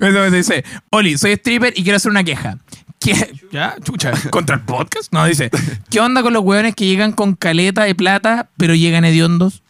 [0.00, 2.56] Eso me dice, Oli, soy streamer y quiero hacer una queja.
[2.98, 3.32] ¿Qué?
[3.50, 3.76] ¿Ya?
[3.82, 5.10] Chucha, ¿contra el podcast?
[5.12, 5.50] No, dice,
[5.90, 9.62] ¿qué onda con los hueones que llegan con caleta de plata, pero llegan hediondos?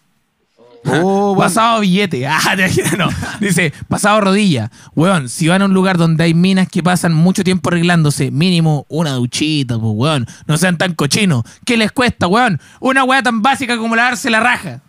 [0.85, 1.41] Oh, bueno.
[1.41, 2.26] Pasado billete.
[2.28, 2.57] Ah,
[2.99, 3.09] no.
[3.41, 4.70] Dice, pasado rodilla.
[4.95, 8.87] Weón, si van a un lugar donde hay minas que pasan mucho tiempo arreglándose, mínimo
[8.89, 10.26] una duchita, pues, weón.
[10.47, 11.45] No sean tan cochinos.
[11.64, 12.61] ¿Qué les cuesta, weón?
[12.81, 14.81] Una weá tan básica como lavarse la raja.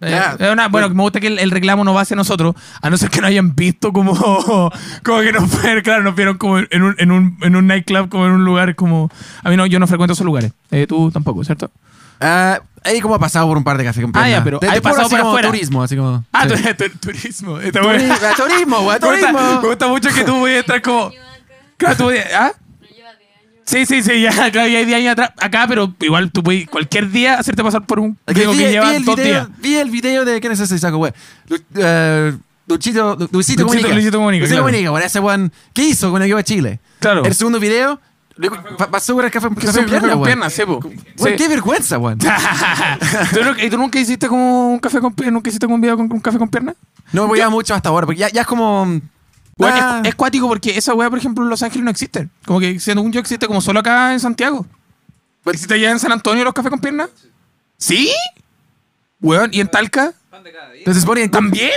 [0.00, 0.20] Eh,
[0.52, 3.10] una- bueno, me gusta que el, el reclamo no va hacia nosotros, a no ser
[3.10, 4.12] que no hayan visto como,
[5.04, 5.50] como que nos
[5.82, 8.76] claro, nos vieron como en un, en, un, en un nightclub, como en un lugar
[8.76, 9.10] como...
[9.42, 10.52] A mí no, yo no frecuento esos lugares.
[10.70, 11.72] Eh, tú tampoco, ¿cierto?
[12.20, 14.66] Ah, ahí como ha pasado por un par de cafés con Ah, ya, pero de
[14.68, 15.48] puro pasado así por como afuera.
[15.48, 16.24] turismo, así como...
[16.32, 16.54] Ah, sí.
[16.62, 17.58] tu- tu- turismo.
[17.60, 18.14] Está bueno.
[18.22, 19.60] ah, turismo, güey, Me gusta, turismo.
[19.62, 21.10] me gusta mucho que tú voy a estar como.
[21.76, 22.52] Claro, tú voy a- ¿Ah?
[23.64, 26.66] Sí, sí, sí, ya, claro, ya hay 10 años atrás acá, pero igual tú puedes
[26.68, 29.48] cualquier día hacerte pasar por un gringo vi, que vi lleva el dos video, días.
[29.60, 31.12] vi el video de quién es ese saco, güey.
[31.74, 32.32] Eh,
[32.66, 33.88] Luchito, Lu- Luisito Luisito- Comunica.
[33.94, 34.62] Luisito Comunica, claro.
[34.62, 35.20] Comunica, güey, ese.
[35.74, 36.80] ¿Qué hizo cuando llegó a Chile?
[37.00, 37.24] Claro.
[37.24, 38.00] El segundo video,
[38.90, 40.28] pasó por el café, café café pierna, con güey.
[40.30, 40.80] piernas, sí, po.
[41.16, 42.16] Güey, qué vergüenza, güey.
[43.32, 45.32] ¿Tú, nunca, ¿Y tú nunca hiciste como un café con piernas?
[45.34, 46.76] ¿Nunca hiciste un video con un café con piernas?
[47.12, 49.00] No me voy a mucho hasta ahora, porque ya, ya es como...
[49.60, 52.28] Ah, es, es cuático porque esa weá, por ejemplo, en Los Ángeles no existe.
[52.46, 54.64] Como que según yo existe como solo acá en Santiago.
[55.46, 57.08] ¿Existe allá en San Antonio los cafés con piernas?
[57.76, 58.12] ¿Sí?
[59.20, 60.12] Weón, ¿y en Talca?
[60.74, 61.72] Entonces que ¿También?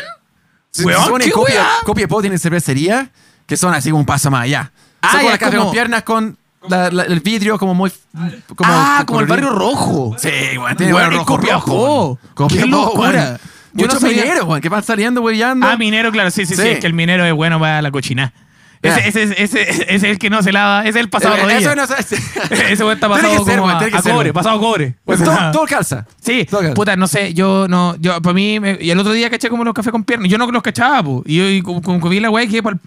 [0.70, 1.70] se, se Weón, supone ¿qué copia, weá?
[1.84, 3.10] copia Pop tiene cervecería
[3.48, 4.72] que son así como un paso más allá.
[5.02, 6.38] Ah, Se ya, café como- con piernas con
[6.70, 7.92] la- la- el vidrio como muy...
[8.56, 10.16] Como, ah, como el barrio rojo.
[10.18, 11.60] Sí, güey, tiene Weón, barrio rojo, Copiapó.
[11.72, 12.20] rojo.
[12.34, 13.40] Copiapó, locura.
[13.74, 15.24] Yo Muchos mineros, que van saliendo.
[15.64, 16.68] Ah, minero, claro, sí, sí, sí, Sí.
[16.70, 18.34] es que el minero es bueno para la cochina.
[18.84, 21.42] Ese, ese, ese, ese es el que no se lava, ese es el pasado Eh,
[21.44, 21.60] rodilla.
[21.60, 21.84] Eso no.
[22.68, 24.32] Ese güey está pasado que ser, como güey, a, a cobre, güey.
[24.34, 24.96] pasado cobre.
[25.06, 26.08] Pues sea, todo, todo calza.
[26.20, 26.74] Sí, Todo calza.
[26.74, 29.64] puta, no sé, yo no, yo, para mí, me- y el otro día caché como
[29.64, 32.10] los cafés con piernas, yo no los cachaba, po, y yo y como, como que
[32.10, 32.78] vi la weá y quedé para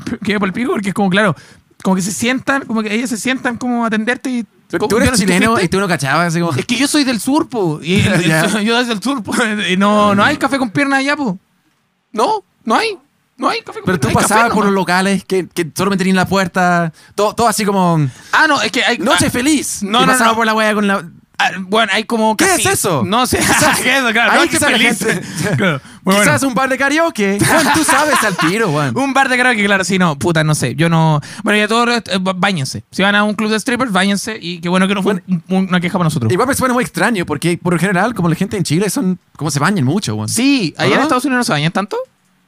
[0.47, 1.37] el pico, porque es como, claro,
[1.83, 4.47] como que se sientan, como que ellas se sientan como a atenderte y...
[4.69, 6.53] Tú como- eres no chileno y tú no cachabas, así como...
[6.55, 8.03] Es que yo soy del sur, po, y
[8.65, 9.35] yo desde el sur, po,
[9.71, 11.39] y no, no hay café con piernas allá, po.
[12.13, 12.99] No, no hay,
[13.37, 16.27] no hay café con Pero tú pasabas por los locales que, que solamente tenían la
[16.27, 18.09] puerta, todo, todo así como...
[18.33, 18.99] Ah, no, es que hay...
[18.99, 19.83] Noche ah, feliz.
[19.83, 20.35] no, y no, no.
[20.35, 21.05] por la wea con la...
[21.45, 23.03] ah, bueno, hay como ¿Qué casi- es eso?
[23.05, 23.39] No sé,
[23.83, 24.03] ¿qué es?
[24.13, 24.99] Claro, Ahí quizás la feliz.
[24.99, 25.21] gente-
[25.57, 26.49] Claro, muy Quizás bueno.
[26.49, 27.39] un bar de karaoke.
[27.75, 28.97] Tú sabes al tiro, Juan.
[28.97, 30.75] Un bar de karaoke, claro, sí, no, puta, no sé.
[30.75, 31.21] Yo no.
[31.43, 32.03] Bueno, ya todos, eh,
[32.37, 32.85] bañense.
[32.91, 34.37] Si van a un club de strippers, bañense.
[34.41, 36.31] Y qué bueno que no fue un- un- una queja para nosotros.
[36.33, 39.51] Igual me suena muy extraño porque por general, como la gente en Chile, son como
[39.51, 40.29] se bañan mucho, Juan.
[40.29, 41.03] Sí, allá en ¿Ah?
[41.05, 41.97] Estados Unidos no se bañan tanto.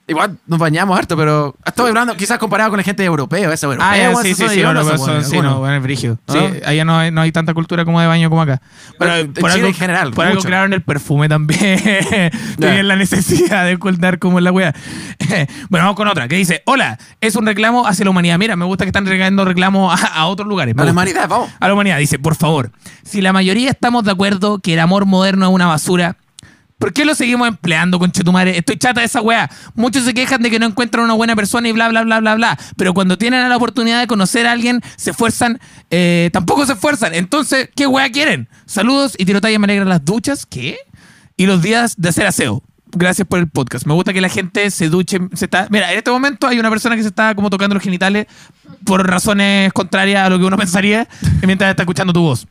[0.09, 3.89] Igual nos bañamos harto, pero estoy hablando quizás comparado con la gente europea, ese europeo.
[3.91, 6.17] Ah, ya, sí, sí, son sí, Juan, eso, sí, no, bueno, es brígido.
[6.29, 6.69] Sí, ¿Ah?
[6.69, 8.63] allá no hay, no hay tanta cultura como de baño como acá.
[9.01, 10.47] Pero, en por Chile algo, en general, por algo mucho.
[10.47, 11.81] crearon el perfume también.
[12.61, 14.73] Tenían la necesidad de ocultar cómo es la wea.
[15.71, 18.39] bueno, vamos con otra, que dice, hola, es un reclamo hacia la humanidad.
[18.39, 20.77] Mira, me gusta que están regando reclamos a, a otros lugares.
[20.79, 21.51] A la humanidad, vamos.
[21.59, 21.99] a la humanidad.
[21.99, 22.71] Dice, por favor,
[23.03, 26.17] si la mayoría estamos de acuerdo que el amor moderno es una basura,
[26.79, 28.57] ¿por qué lo seguimos empleando, conchetumare?
[28.57, 29.51] Estoy chata de esa weá.
[29.75, 32.35] Muchos se quejan de que no encuentran una buena persona y bla, bla, bla, bla,
[32.35, 32.59] bla.
[32.77, 35.61] Pero cuando tienen la oportunidad de conocer a alguien, se esfuerzan,
[35.91, 37.15] eh, tampoco se esfuerzan.
[37.15, 38.49] Entonces, ¿qué weá quieren?
[38.67, 40.79] Saludos y tirotalla me alegran las duchas, ¿qué?
[41.37, 42.63] Y los días de hacer aseo.
[42.93, 43.85] Gracias por el podcast.
[43.85, 45.19] Me gusta que la gente se duche.
[45.35, 45.67] Se está...
[45.71, 48.27] Mira, en este momento hay una persona que se está como tocando los genitales
[48.85, 51.09] por razones contrarias a lo que uno pensaría
[51.45, 52.47] mientras está escuchando tu voz.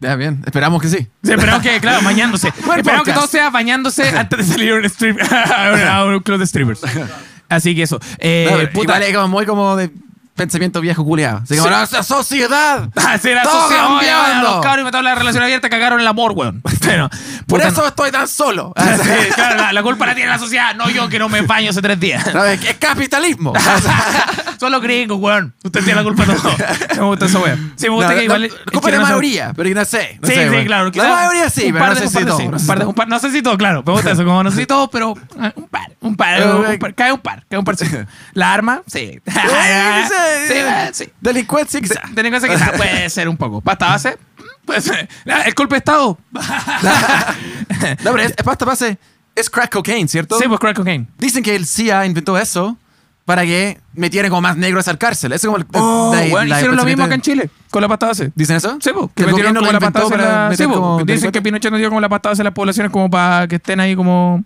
[0.00, 0.42] Ya, bien.
[0.46, 0.98] Esperamos que sí.
[1.24, 2.52] Sí, esperamos que, claro, bañándose.
[2.66, 5.16] Buen esperamos que todo sea bañándose antes de salir a un, stream,
[5.88, 6.80] a un- club de streamers.
[7.48, 7.98] Así que eso.
[8.18, 8.82] Eh, No, puta.
[8.98, 9.90] igual es como muy como de
[10.38, 11.42] pensamiento viejo culiado.
[11.44, 11.74] Así como, Sí.
[11.74, 12.88] "No, esa sociedad.
[12.96, 14.50] Ah, sí, la Todo sociedad, oye, cambiando.
[14.50, 16.62] Los cabros y metaron la relación abierta cagaron el amor, weón.
[16.88, 17.10] Bueno,
[17.46, 17.86] Por eso no.
[17.88, 18.72] estoy tan solo.
[19.02, 21.68] Sí, claro, la, la culpa la tiene la sociedad, no yo que no me baño
[21.70, 22.24] hace tres días.
[22.24, 22.64] ¿Sabes?
[22.64, 23.52] Es capitalismo.
[24.58, 25.54] Son los gringos, weón.
[25.62, 26.52] Usted tiene la culpa de todo.
[26.96, 27.72] Me gusta esa weón.
[27.76, 28.42] Sí, me gusta No, que no, igual.
[28.66, 30.18] no, culpa de la mayoría, pero no sé.
[30.20, 30.90] no Sí, sé, sí, claro.
[30.94, 32.38] La mayoría sí, pero par no de- sé si todo.
[32.50, 33.82] no sé si No todo, claro.
[33.86, 34.24] Me gusta eso.
[34.24, 35.88] Como no sé si todo, pero eh, un par.
[36.00, 36.40] Un par.
[36.40, 37.44] Eh, un par, Cae un par.
[37.48, 37.76] Cae un par.
[37.76, 37.86] sí.
[38.32, 39.20] La arma, sí.
[40.46, 41.08] Sí, Sí, eh, sí.
[41.20, 42.00] Delincuencia, quizá.
[42.12, 43.60] Delincuencia quizás puede ser un poco.
[43.60, 44.18] Pasta base,
[44.64, 45.08] puede ser.
[45.24, 46.18] El golpe de Estado.
[48.04, 48.98] No, pero es, pasta base.
[49.34, 50.36] Es crack cocaine, ¿cierto?
[50.38, 51.06] Sí, pues crack cocaine.
[51.18, 52.76] Dicen que el CIA inventó eso
[53.24, 55.32] para que metieran como más negros al cárcel.
[55.32, 57.88] Eso es como el, Oh, la- bueno, hicieron lo mismo acá en Chile, con la
[57.88, 58.32] pasta base.
[58.34, 58.78] ¿Dicen eso?
[58.80, 60.50] Sí, po, Que metieron como la pasta base la...
[60.56, 61.42] Sí, como dicen que.
[61.42, 63.94] Pinochet nos dio como la pasta base en la poblaciones como para que estén ahí
[63.94, 64.42] como...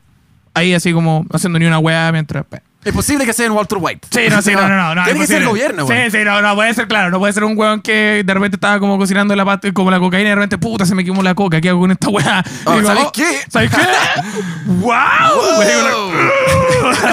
[0.55, 2.45] Ahí así como haciendo ni una weá mientras.
[2.85, 4.09] Es posible que sea en Walter White.
[4.11, 4.95] Sí, no, sí, no, no, no.
[4.97, 6.11] no Tiene que ser el gobierno, weón.
[6.11, 8.57] Sí, sí, no, no, puede ser, claro, no puede ser un weón que de repente
[8.57, 11.23] estaba como cocinando la pata, como la cocaína y de repente, puta, se me quemó
[11.23, 12.43] la coca, ¿qué hago con esta weá?
[12.65, 13.41] Oh, Y digo, ¿sabes oh, qué?
[13.49, 13.77] ¿Sabes qué?
[14.67, 14.93] ¡Wow!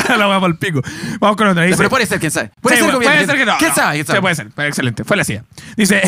[0.09, 0.82] la, la weá para el pico.
[1.20, 1.63] Vamos con otra.
[1.63, 2.51] Dice, Pero puede ser, quién sabe.
[2.61, 3.32] Puede Sí, ser el puede gobierno.
[3.32, 3.57] ser que no.
[3.57, 3.93] ¿Quién sabe?
[3.95, 4.17] ¿Quién sabe?
[4.17, 4.47] Sí, puede ser.
[4.67, 5.03] Excelente.
[5.03, 5.43] Fue la CIA.
[5.76, 6.01] Dice,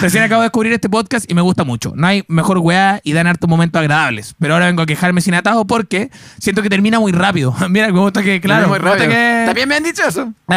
[0.00, 1.92] recién acabo de descubrir este podcast y me gusta mucho.
[1.94, 4.34] No hay mejor weá y dan hartos momentos agradables.
[4.38, 7.54] Pero ahora vengo a quejarme sin atajo porque siento que termina muy rápido.
[7.68, 9.42] Mira, me gusta que, claro, Muy me que...
[9.46, 10.32] También me han dicho eso.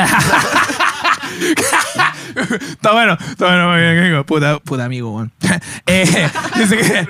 [2.70, 4.24] está bueno, está bueno, amigo.
[4.26, 5.32] Puta, puta amigo, weón.
[5.90, 7.08] Eh, dice que,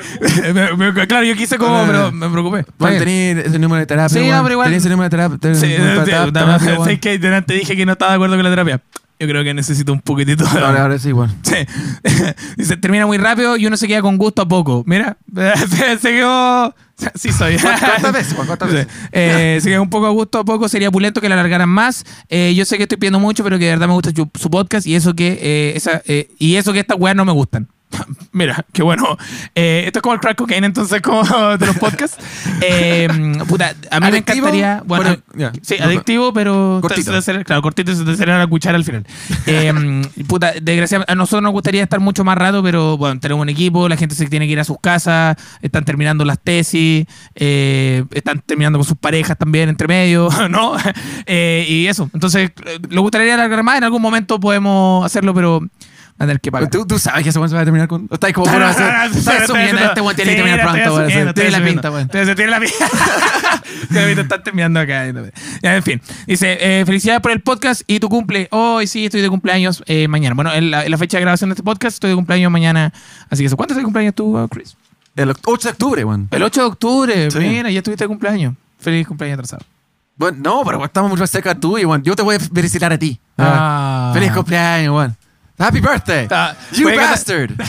[0.53, 2.59] me- me- claro, yo quise como, pero me preocupé.
[2.59, 3.37] Está Bueno, bien.
[3.37, 4.09] tenés ese número de terapia.
[4.09, 4.43] Sí, no, weón.
[4.43, 5.37] pero igual- Tenés ese número de terapia.
[5.55, 8.15] Sí, número de sí, terapia, puta, terapia, sé que delante dije que no estaba de
[8.17, 8.81] acuerdo con la terapia.
[9.19, 10.59] Yo creo que necesito un poquitito de...
[10.59, 11.33] Ahora, ahora sí, bueno.
[11.41, 11.55] Sí.
[12.57, 14.83] Dice, termina muy rápido y uno se queda con gusto a poco.
[14.85, 15.17] Mira,
[16.01, 16.75] se, quedó...
[17.15, 17.57] Sí soy.
[17.57, 18.33] ¿Cuántas veces?
[18.33, 18.87] ¿Cuántas veces?
[19.11, 20.69] Eh, se un poco a gusto a poco.
[20.69, 22.03] Sería pulento que la alargaran más.
[22.29, 24.49] Eh, yo sé que estoy pidiendo mucho, pero que de verdad me gusta su, su
[24.49, 27.67] podcast y eso que eh, esa, eh, y eso que estas weas no me gustan.
[28.31, 29.17] Mira, qué bueno.
[29.55, 31.23] Eh, esto es como el crack cocaine, entonces, como
[31.57, 32.17] de los podcasts.
[32.59, 33.07] Eh,
[33.47, 34.81] puta, a mí me encantaría.
[34.85, 35.17] Bueno,
[35.61, 36.79] sí, No, adictivo, pero.
[36.81, 37.11] Cortito.
[37.11, 39.05] te- te- claro, cortito se te será la cuchara al final.
[39.45, 39.71] Eh,
[40.27, 43.87] puta, desgraciadamente, a nosotros nos gustaría estar mucho más rato, pero bueno, tenemos un equipo,
[43.87, 48.41] la gente se tiene que ir a sus casas, están terminando las tesis, eh, están
[48.41, 50.73] terminando con sus parejas también entre medio, ¿no?
[51.27, 52.09] Y eso.
[52.13, 52.51] Entonces,
[52.89, 55.61] lo gustaría alargar más, en algún momento podemos hacerlo, pero
[56.19, 56.69] a tener que pagar.
[56.69, 58.07] ¿Tú, tú sabes que ese weón se va a terminar con.
[58.11, 59.81] Está ahí como bueno, va a ser- Está asumiendo.
[59.81, 61.33] Este weón tiene que terminar pronto.
[61.33, 62.07] Tiene la pinta, weón.
[62.07, 62.81] Tiene la pinta.
[63.89, 65.05] Tiene la pinta, están terminando acá.
[65.61, 66.01] Ya, en fin.
[66.25, 68.47] Dice, eh, felicidades por el podcast y tu cumple.
[68.51, 70.33] Hoy sí, estoy de cumpleaños eh, mañana.
[70.33, 72.91] Bueno, en la, fecha de grabación de este podcast estoy de cumpleaños mañana.
[73.29, 73.57] Así que eso.
[73.57, 74.75] ¿Cuánto es de cumpleaños tú, uh, Chris?
[75.15, 76.27] El 8 de octubre, weón.
[76.31, 77.29] El 8 de octubre.
[77.39, 78.55] Mira, ya estuviste de cumpleaños.
[78.79, 79.63] Feliz cumpleaños atrasado.
[80.15, 82.01] Bueno, no, pero estamos mucho más cerca tú y weón.
[82.01, 83.19] Yo te voy a felicitar a ti.
[83.37, 84.11] Ah.
[84.13, 85.15] Feliz cumpleaños, weón.
[85.59, 86.27] Happy birthday.
[86.29, 87.51] Ah, you bastard.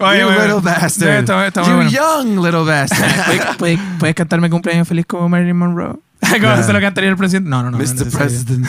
[0.00, 0.62] Oye, you bueno, little bueno.
[0.62, 1.18] bastard.
[1.20, 1.90] Está- está muy you bueno.
[1.90, 3.24] young little bastard.
[3.26, 5.96] ¿Puedes, puedes- puedes cantarme cumpleaños feliz como Marilyn Monroe?
[6.40, 7.48] ¿Cómo se lo cantaría el presidente?
[7.48, 7.78] No, no, no.
[7.78, 8.10] Mr.
[8.10, 8.66] President.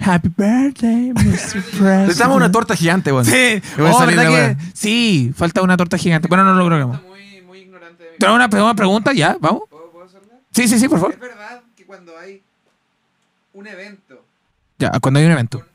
[0.00, 1.62] Happy birthday, Mr.
[1.62, 2.00] President.
[2.02, 3.24] Necesitamos una torta gigante, weón.
[3.24, 4.56] Sí, oh, ¿verdad que?
[4.74, 6.28] Sí, falta una torta gigante.
[6.28, 7.02] Bueno, no lo logramos.
[7.02, 9.12] Muy, muy ignorante de mi ¿Tenemos una, una pregunta?
[9.12, 9.36] ¿Ya?
[9.40, 9.62] ¿Vamos?
[9.70, 10.34] ¿Puedo, ¿Puedo hacerla?
[10.52, 11.14] Sí, sí, sí, por favor.
[11.14, 12.42] ¿Es verdad que cuando hay
[13.54, 14.22] un evento
[14.78, 15.68] Ya, cuando hay un evento con,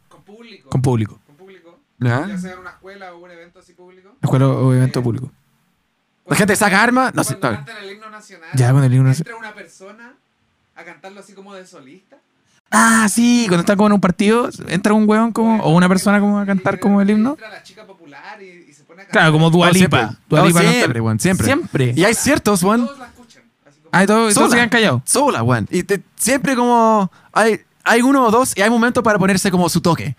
[0.74, 1.78] con público, con público.
[1.99, 2.28] con ¿Ya?
[2.28, 5.32] ya sea en una escuela o un evento así público, Escuela o evento público.
[6.26, 7.13] La gente saca armas.
[7.13, 7.38] No sé.
[7.39, 10.13] cantan el himno nacional, Ya, cuando el himno nacional- entra una persona
[10.76, 12.17] a cantarlo así como de solista.
[12.71, 16.19] Ah, sí, cuando están como en un partido, entra un weón como, o una persona
[16.19, 17.32] como a cantar como el himno.
[17.32, 19.11] Entra la chica popular y, y se pone a cantar.
[19.11, 19.97] Claro, como Dua No, Lipa.
[19.99, 20.17] siempre.
[20.28, 21.45] Dua No, siempre, canta- weón, siempre.
[21.45, 21.93] Siempre.
[21.95, 22.86] Y hay ciertos, weón.
[22.88, 23.43] Todos la escuchan.
[23.69, 25.01] Así como, Ah, y todos, se quedan callados.
[25.05, 25.67] Sola, weón.
[25.69, 27.11] Y te- siempre como.
[27.32, 30.15] Hay, hay uno o dos y hay momentos para ponerse como su toque.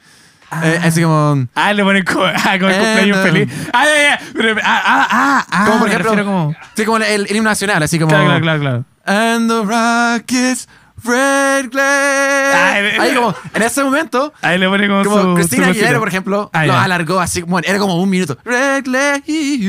[0.62, 1.46] Eh, así como.
[1.55, 3.22] Ah, le ponen como, ah, como el Eh, cumpleaños no.
[3.22, 3.48] feliz.
[3.72, 4.20] Ah, ya, ya.
[4.62, 5.64] Ah, ah, ah, ah.
[5.66, 6.24] como por ejemplo.
[6.24, 6.55] como...
[6.76, 8.11] Sí, como el, el himno nacional, así como.
[8.11, 8.84] Claro, claro, claro, claro.
[9.07, 10.68] And the Rockets,
[11.02, 12.55] Red Glare.
[12.55, 15.34] Ah, eh, Ahí como, en ese momento, Ahí le ponen como, como su...
[15.34, 18.38] Cristina Aguilera, por ejemplo, Ah, lo alargó así, bueno, era como un minuto.
[18.44, 18.84] Red
[19.26, 19.66] que, Y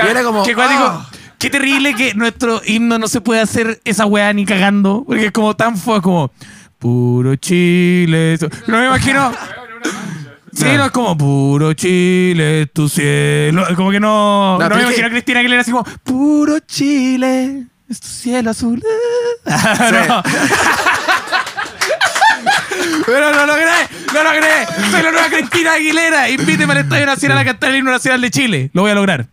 [0.00, 1.06] era como, que ah.
[1.38, 5.04] Qué terrible que nuestro himno no se puede hacer esa weá ni cagando.
[5.06, 6.32] Porque es como tan fue como.
[6.78, 8.34] Puro Chile.
[8.34, 8.48] eso.
[8.66, 9.32] No me imagino.
[10.52, 13.64] Sí, no es como puro Chile, tu cielo.
[13.76, 14.58] Como que no.
[14.58, 18.08] No, No, pero me es imagino a Cristina Aguilera así como puro Chile, es tu
[18.08, 18.82] cielo azul.
[19.46, 20.22] No.
[23.06, 23.64] Pero no logré,
[24.14, 24.66] no logré.
[24.90, 26.28] Soy la nueva Cristina Aguilera.
[26.30, 28.70] Invíteme al Estadio Nacional a cantar el himno nacional de Chile.
[28.72, 29.26] Lo voy a lograr.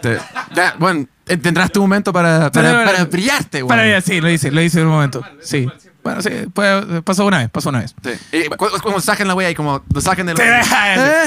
[0.00, 0.18] Te-
[0.54, 3.68] ya, bueno, eh, tendrás tu momento para, para, para brillarte, weón.
[3.68, 5.22] Para sí, lo hice, lo hice en un momento.
[5.42, 5.68] Sí.
[6.02, 6.30] Bueno, sí,
[7.04, 7.94] pasó una vez, pasó una vez.
[8.02, 8.10] Sí.
[8.38, 8.48] Y
[8.82, 10.60] como saquen la wea y como lo saquen de la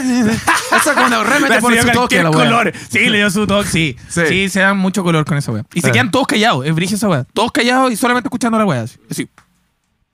[0.78, 2.46] Eso cuando realmente Le pone dio su toque la wea.
[2.46, 2.74] color.
[2.90, 3.98] Sí, le dio su toque, sí.
[4.10, 4.22] Sí.
[4.28, 4.50] sí.
[4.50, 5.64] se dan mucho color con esa wea.
[5.74, 5.94] Y se Sí.
[5.94, 7.26] quedan todos callados, es brillo esa wea.
[7.34, 8.82] Todos callados y solamente escuchando la wea.
[8.82, 8.98] Así.
[9.10, 9.30] así.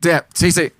[0.02, 0.72] Sí, sí, sí.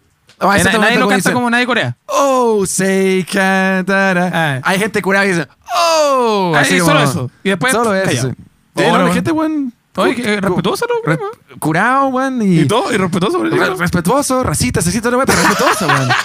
[0.42, 1.96] Oh, nadie lo canta como nadie corea.
[2.06, 4.32] Oh, say cantará.
[4.34, 4.62] Ah.
[4.64, 6.54] Hay gente curada y dice, oh.
[6.56, 7.32] Así y solo eso.
[7.44, 8.32] Y después Solo eso.
[8.76, 9.74] Sí, Ahora, no, gente, weón.
[9.96, 11.12] Oye, cu- respetuoso, ¿no?
[11.12, 11.20] re-
[11.60, 12.42] curado, weón.
[12.42, 13.44] Y, Y todo, y respetuoso.
[13.44, 13.76] re- eso.
[13.76, 16.10] respetuoso, racista, racista, no, weón, pero respetuoso, weón.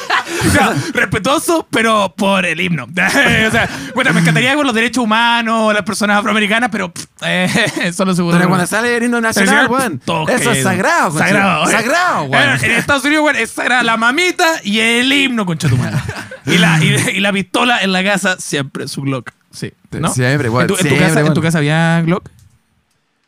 [0.47, 2.85] O sea, respetuoso, pero por el himno.
[2.97, 7.93] o sea, bueno, me encantaría con los derechos humanos, las personas afroamericanas, pero pff, eh,
[7.95, 8.37] solo seguro.
[8.37, 10.01] Pero cuando sale el himno nacional, weón.
[10.29, 11.27] Eso es sagrado, concha.
[11.29, 11.67] Sagrado.
[11.67, 12.65] Sagrado, En, weón.
[12.65, 15.97] en Estados Unidos, weón, es sagrada la mamita y el himno, concha tu madre.
[16.47, 19.31] Y la, y, y la pistola en la casa, siempre su Glock.
[19.51, 19.73] Sí.
[19.93, 20.09] ¿no?
[20.13, 21.35] Siempre, weón, ¿En tu, en tu siempre, casa, ¿En weón.
[21.35, 22.29] tu casa había Glock?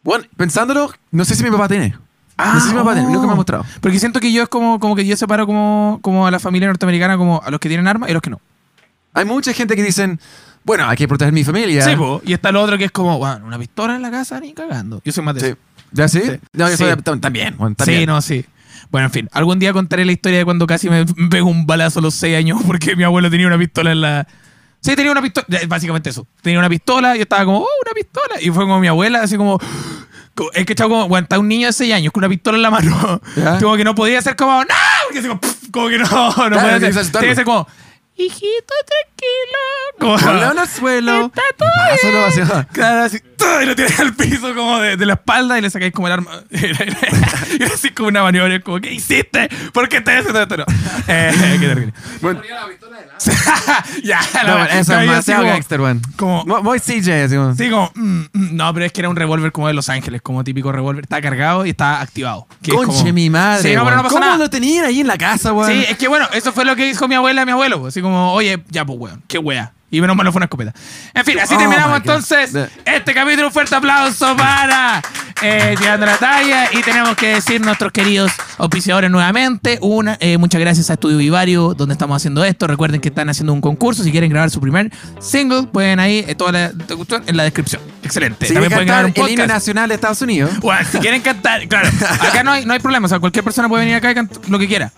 [0.06, 1.94] Bueno, pensándolo, no sé si mi papá tiene.
[2.38, 3.64] no sé si mi papá tiene, nunca me ha mostrado.
[3.80, 6.68] Porque siento que yo es como, como que yo separo como, como a la familia
[6.68, 8.40] norteamericana como a los que tienen armas y a los que no.
[9.12, 10.20] Hay mucha gente que dicen,
[10.64, 11.82] bueno, hay que proteger mi familia.
[11.82, 12.22] Sí, po.
[12.24, 15.02] y está lo otro que es como, bueno, una pistola en la casa ni cagando.
[15.04, 15.46] Yo soy más de Sí.
[15.48, 15.56] eso.
[15.92, 16.20] ¿Ya sí?
[16.24, 16.32] Sí.
[16.52, 16.84] No, yo Sí.
[16.84, 17.56] soy tam- también.
[17.58, 18.00] bueno, también.
[18.00, 18.44] Sí, no, sí.
[18.90, 21.66] Bueno, en fin, algún día contaré la historia de cuando casi me me pegó un
[21.66, 24.26] balazo a los 6 años porque mi abuelo tenía una pistola en la...
[24.82, 26.26] Sí, tenía una pistola, básicamente eso.
[26.42, 28.40] Tenía una pistola y yo estaba como, oh, una pistola.
[28.40, 29.58] Y fue como mi abuela, así como...
[30.52, 32.62] Es que chavo, como, bueno, está un niño de 6 años con una pistola en
[32.62, 33.20] la mano.
[33.36, 33.58] Ya.
[33.62, 34.74] Como que no podía ser como, ¡no!
[35.04, 35.40] Porque así como,
[35.72, 37.12] como que no, no podía tienes que ser.
[37.12, 37.66] Tenía que ser como,
[38.16, 39.15] hijito, tranquilo.
[39.98, 40.18] Como,
[40.66, 41.26] suelo.
[41.26, 43.46] Está todo y pásalo hacia- Claro, así, ¡tum!
[43.62, 46.12] y lo tiras al piso como de, de la espalda y le sacáis como el
[46.12, 46.30] arma.
[46.50, 49.48] Era así como una maniobra, como, ¿qué hiciste?
[49.72, 50.56] ¿Por qué estás haciendo esto?
[50.58, 50.64] No.
[51.08, 51.92] Eh, qué terrible.
[52.20, 53.18] Bueno, Ponía la pistola de lado.
[54.02, 56.02] ya, no, la- bueno, eso no, es demasiado gangster, weón.
[56.16, 57.54] como- Mo- Muy CJ, así como.
[57.54, 60.20] Sí, como, mm, mm, no, pero es que era un revólver como de Los Ángeles,
[60.20, 61.04] como típico revólver.
[61.04, 62.48] Está cargado y está activado.
[62.60, 63.62] que es Conche como- mi madre.
[63.62, 64.36] Sí, no, pero no pasa ¿Cómo nada.
[64.38, 65.70] lo tenían ahí en la casa, weón?
[65.70, 67.86] Sí, es que bueno, eso fue lo que dijo mi abuela a mi abuelo.
[67.86, 69.72] Así como, oye, ya pues, weón, qué wea.
[69.88, 70.74] Y menos mal no fue una escopeta.
[71.14, 71.96] En fin, así Oh, terminamos God.
[71.98, 72.52] entonces
[72.84, 73.46] este capítulo.
[73.46, 75.00] Un fuerte aplauso para
[75.40, 76.68] eh, Tirando la Talla.
[76.72, 79.78] Y tenemos que decir nuestros queridos auspiciadores nuevamente.
[79.80, 82.66] Una, eh, muchas gracias a Estudio Vivario, donde estamos haciendo esto.
[82.66, 84.02] Recuerden que están haciendo un concurso.
[84.02, 84.90] Si quieren grabar su primer
[85.20, 87.80] single, pueden ahí, eh, toda la cuestión en la descripción.
[88.02, 88.46] Excelente.
[88.46, 89.48] Si También pueden grabar un el himno podcast.
[89.48, 90.50] nacional de Estados Unidos.
[90.58, 91.88] Bueno, si quieren cantar, claro,
[92.20, 94.38] acá no hay, no hay problema, o sea, cualquier persona puede venir acá y cantar
[94.48, 94.92] lo que quiera.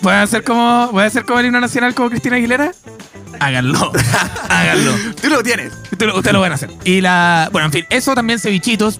[0.00, 2.72] ¿Pueden hacer como, ¿pueden hacer como el himno nacional como Cristina Aguilera?
[3.40, 3.92] Háganlo,
[4.48, 4.92] háganlo.
[5.20, 5.72] Tú lo tienes.
[5.98, 6.70] Lo, ustedes lo van a hacer.
[6.84, 8.98] Y la, bueno, en fin, eso también cevichitos.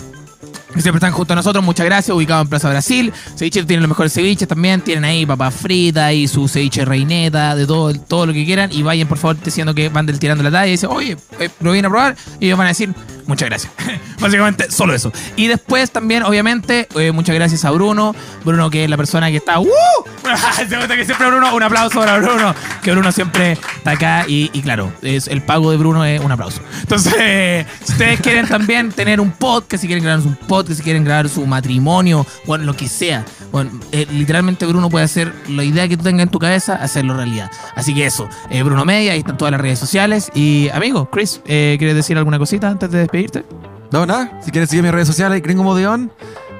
[0.83, 3.13] Siempre están junto a nosotros, muchas gracias, ubicado en Plaza Brasil.
[3.37, 7.67] Cevichitos tienen los mejores ceviches también, tienen ahí papas fritas y su ceviche reineta, de
[7.67, 8.71] todo, todo lo que quieran.
[8.73, 11.49] Y vayan, por favor, diciendo que van del tirando la talla y dicen, oye, eh,
[11.61, 12.17] lo vienen a probar.
[12.41, 12.95] Y ellos van a decir,
[13.27, 13.73] muchas gracias.
[14.21, 15.13] Básicamente, solo eso.
[15.37, 18.15] Y después también, obviamente, eh, muchas gracias a Bruno.
[18.45, 19.61] Bruno, que es la persona que está.
[19.61, 19.67] ¡Uh!
[20.57, 22.55] Se que siempre Bruno, un aplauso para Bruno.
[22.83, 24.25] Que Bruno siempre está acá.
[24.27, 26.61] Y, claro, es, el pago de Bruno es un aplauso.
[26.81, 31.05] Entonces, si ustedes quieren también tener un podcast, si quieren grabar un podcast, si quieren
[31.05, 33.25] grabar su matrimonio, bueno, lo que sea.
[33.53, 37.15] Bueno, eh, literalmente Bruno puede hacer la idea que tú tengas en tu cabeza, hacerlo
[37.15, 37.51] realidad.
[37.75, 40.31] Así que eso, eh, Bruno Media, ahí están todas las redes sociales.
[40.35, 43.45] Y amigo, Chris, eh, ¿quieres decir alguna cosita antes de despedirte?
[43.93, 44.41] No, nada.
[44.45, 46.11] Si quieres seguir mis redes sociales, Gringo Modeón.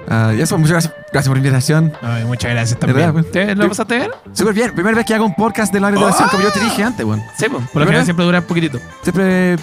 [0.09, 1.93] Ah, y eso, muchas gracias, gracias por la invitación.
[2.01, 3.13] Ay, muchas gracias verdad, también.
[3.25, 3.33] pues.
[3.33, 4.11] ¿Te- ¿Lo pasaste bien?
[4.33, 4.73] Súper bien.
[4.73, 7.21] Primera vez que hago un podcast de larga duración, como yo te dije antes, weón.
[7.37, 8.79] Sí, pues, por lo general siempre dura un poquitito.
[9.03, 9.57] Siempre.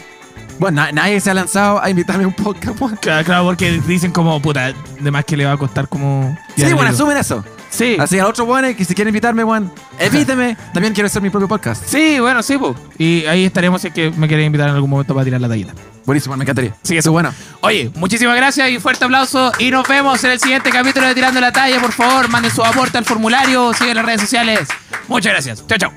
[0.60, 2.95] Bueno, na- nadie se ha lanzado a invitarme a un podcast, weón.
[2.97, 6.38] Claro, claro, porque dicen como, puta, de más que le va a costar como...
[6.56, 7.43] Sí, bueno, asumen eso.
[7.70, 7.97] Sí.
[7.99, 10.56] Así a otro bueno que si quieren invitarme, weón, evíteme.
[10.74, 11.84] También quiero hacer mi propio podcast.
[11.88, 12.76] Sí, bueno, sí, pues.
[12.99, 15.47] Y ahí estaremos si es que me quieren invitar en algún momento para tirar la
[15.49, 15.74] tallita.
[16.06, 16.76] Buenísimo, me encantaría.
[16.84, 17.34] Sí, eso bueno.
[17.62, 19.51] Oye, muchísimas gracias y fuerte aplauso.
[19.58, 21.80] Y nos vemos en el siguiente capítulo de Tirando la Talla.
[21.82, 24.68] Por favor, manden su aporte al formulario, sigan las redes sociales.
[25.08, 25.66] Muchas gracias.
[25.66, 25.93] Chao, chao.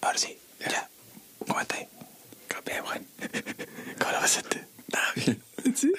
[0.00, 0.88] Ahora sí, ya.
[1.48, 1.88] ¿Cómo estáis?
[2.66, 3.06] Bien, Juan.
[3.98, 4.64] ¿Cómo lo pasaste?
[4.86, 5.42] Estaba bien.
[5.74, 5.92] Sí,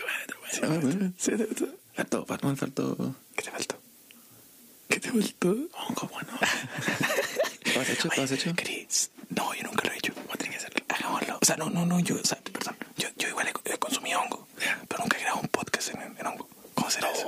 [0.61, 1.13] bueno, bueno.
[1.17, 1.31] Sí.
[1.95, 3.15] Faltó, faltó, faltó.
[3.35, 3.75] ¿Qué te faltó?
[4.87, 5.49] ¿Qué te faltó?
[5.49, 6.29] Hongo, bueno.
[7.75, 8.09] ¿Lo has hecho?
[8.15, 8.53] ¿Lo has hecho?
[8.55, 10.13] Chris, no, yo nunca lo he hecho.
[10.15, 10.85] Vamos a tener que hacerlo.
[10.87, 11.37] Hagámoslo.
[11.41, 12.75] O sea, no, no, no, yo, o sea, perdón.
[12.97, 14.47] Yo, yo igual he, he consumido hongo,
[14.87, 16.47] pero nunca he grabado un podcast en, en hongo.
[16.73, 17.25] ¿Cómo será eso?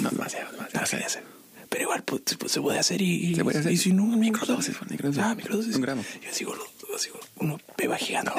[0.00, 0.74] No, demasiado, demasiado.
[0.74, 1.24] No lo quería hacer.
[1.68, 3.72] Pero igual pues, se, puede hacer y, Se puede hacer.
[3.72, 4.04] y si no...
[4.04, 5.22] Microdosis, pues, microdosis.
[5.22, 5.74] Ah, microdosis.
[5.74, 6.04] Un gramo.
[6.22, 6.54] Yo sigo,
[6.92, 8.30] lo- sigo uno beba gigante,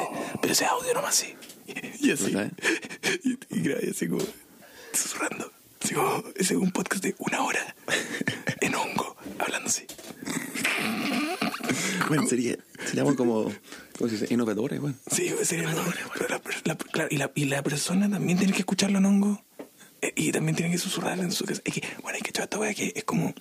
[0.42, 1.36] pero ese audio nomás sí.
[1.68, 2.34] Y, y así.
[3.24, 4.24] Y, y grabé así como
[4.94, 5.52] susurrando.
[5.84, 7.76] Así como, ese es un podcast de una hora
[8.62, 9.86] en hongo, hablando así.
[12.08, 13.52] Bueno, sería, seríamos como,
[14.10, 14.96] si se innovadores, bueno.
[15.12, 15.70] Sí, sería
[16.14, 19.44] pero la, la- claro, y, la, y la persona también tiene que escucharlo en hongo.
[20.02, 21.62] eh, Y también tiene que susurrar en su casa.
[21.66, 23.34] Es que, bueno, hay que echar esta wea que es como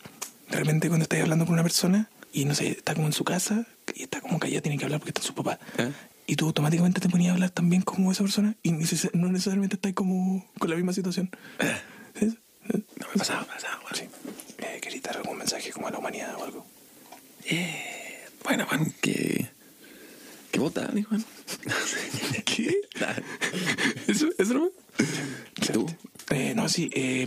[0.48, 3.66] realmente cuando estás hablando con una persona y no sé, está como en su casa
[3.94, 5.58] y está como callada, tiene que hablar porque está su papá.
[5.78, 5.92] ¿Eh?
[6.26, 9.92] Y tú automáticamente te ponías a hablar también como esa persona y no necesariamente estás
[9.92, 11.30] como con la misma situación.
[12.18, 12.38] ¿Sí?
[12.72, 13.96] No me pasaba, pasaba, bueno.
[13.96, 14.04] Sí.
[14.58, 16.66] Eh, ¿Querías dar algún mensaje como a la humanidad o algo?
[18.44, 19.50] Bueno, Juan, que...
[20.52, 21.24] Que votan, ¿eh, Juan?
[22.44, 22.76] ¿Qué?
[24.06, 24.70] ¿Eso, eso no?
[25.72, 25.86] ¿Tú?
[26.30, 26.90] Eh, no, sí.
[26.92, 27.26] eh,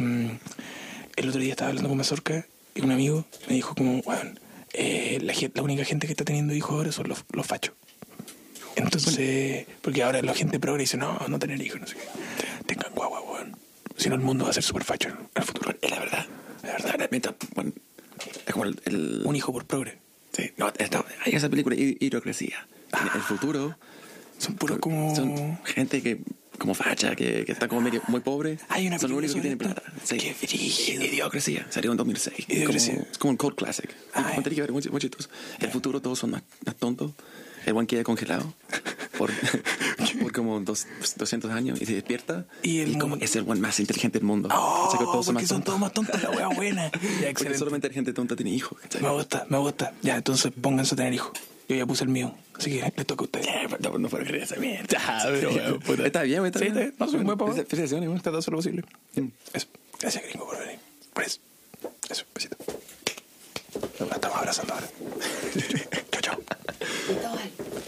[1.15, 2.45] el otro día estaba hablando con Mazorca
[2.75, 4.01] y un amigo me dijo como,
[4.77, 7.73] bueno, la, la única gente que está teniendo hijos ahora son los, los fachos.
[8.75, 12.03] Entonces, porque ahora la gente progre dice, no, no tener hijos, no sé qué.
[12.65, 13.55] Tengan guagua, weón.
[13.97, 15.73] Si no, el mundo va a ser súper facho en el futuro.
[15.81, 16.25] Es la verdad.
[16.63, 17.07] La verdad.
[17.09, 17.71] Mientras, bueno,
[18.45, 18.79] es como el...
[18.85, 19.97] el- Un hijo por progre.
[20.33, 22.67] Sí, no, esto- hay esa película, Hi- Hidrocresía.
[22.99, 23.77] En el futuro
[24.37, 25.15] Son puros como...
[25.15, 26.19] son gente que
[26.57, 28.61] como facha, que, que están como medio muy pobres.
[28.69, 29.81] Hay una Son los únicos que tienen plata.
[30.03, 30.17] Sí.
[30.17, 31.03] Qué brígido.
[31.03, 31.67] Idiocracia.
[31.69, 32.45] Salió en 2006.
[32.49, 32.93] Idiocracia.
[32.95, 33.89] Como- es como un cult classic.
[34.13, 34.39] Ay.
[34.43, 35.29] Muy, muy, muy, muy chistoso.
[35.59, 37.11] El futuro todos son más, más tontos.
[37.65, 38.53] El buen queda congelado
[39.17, 39.31] por,
[40.21, 40.85] por como dos,
[41.15, 42.45] 200 años y se despierta.
[42.61, 44.49] Y el como mundo- es el buen más inteligente del mundo.
[44.51, 46.91] Oh, que todos son porque son todos más tontos, la wea buena.
[47.21, 48.77] Ya, Porque solamente la gente tonta tiene hijos.
[49.01, 49.93] Me gusta, me gusta.
[50.03, 51.31] Ya, entonces pónganse a tener hijos.
[51.67, 53.41] Yo ya puse el mío, así que le toca a usted.
[53.79, 54.85] No, no puedo creer esa mierda.
[56.05, 56.93] Está bien, está bien.
[56.99, 57.53] No, soy un buen papá.
[57.53, 58.83] Felicitaciones, está todo lo posible.
[59.15, 59.27] Mm.
[59.53, 59.67] Eso.
[59.99, 60.79] Gracias, gringo, por venir.
[61.13, 61.39] Por eso.
[62.09, 62.55] Eso, besito.
[63.99, 64.87] Nos estamos abrazando ahora.
[66.11, 67.81] chao, chao.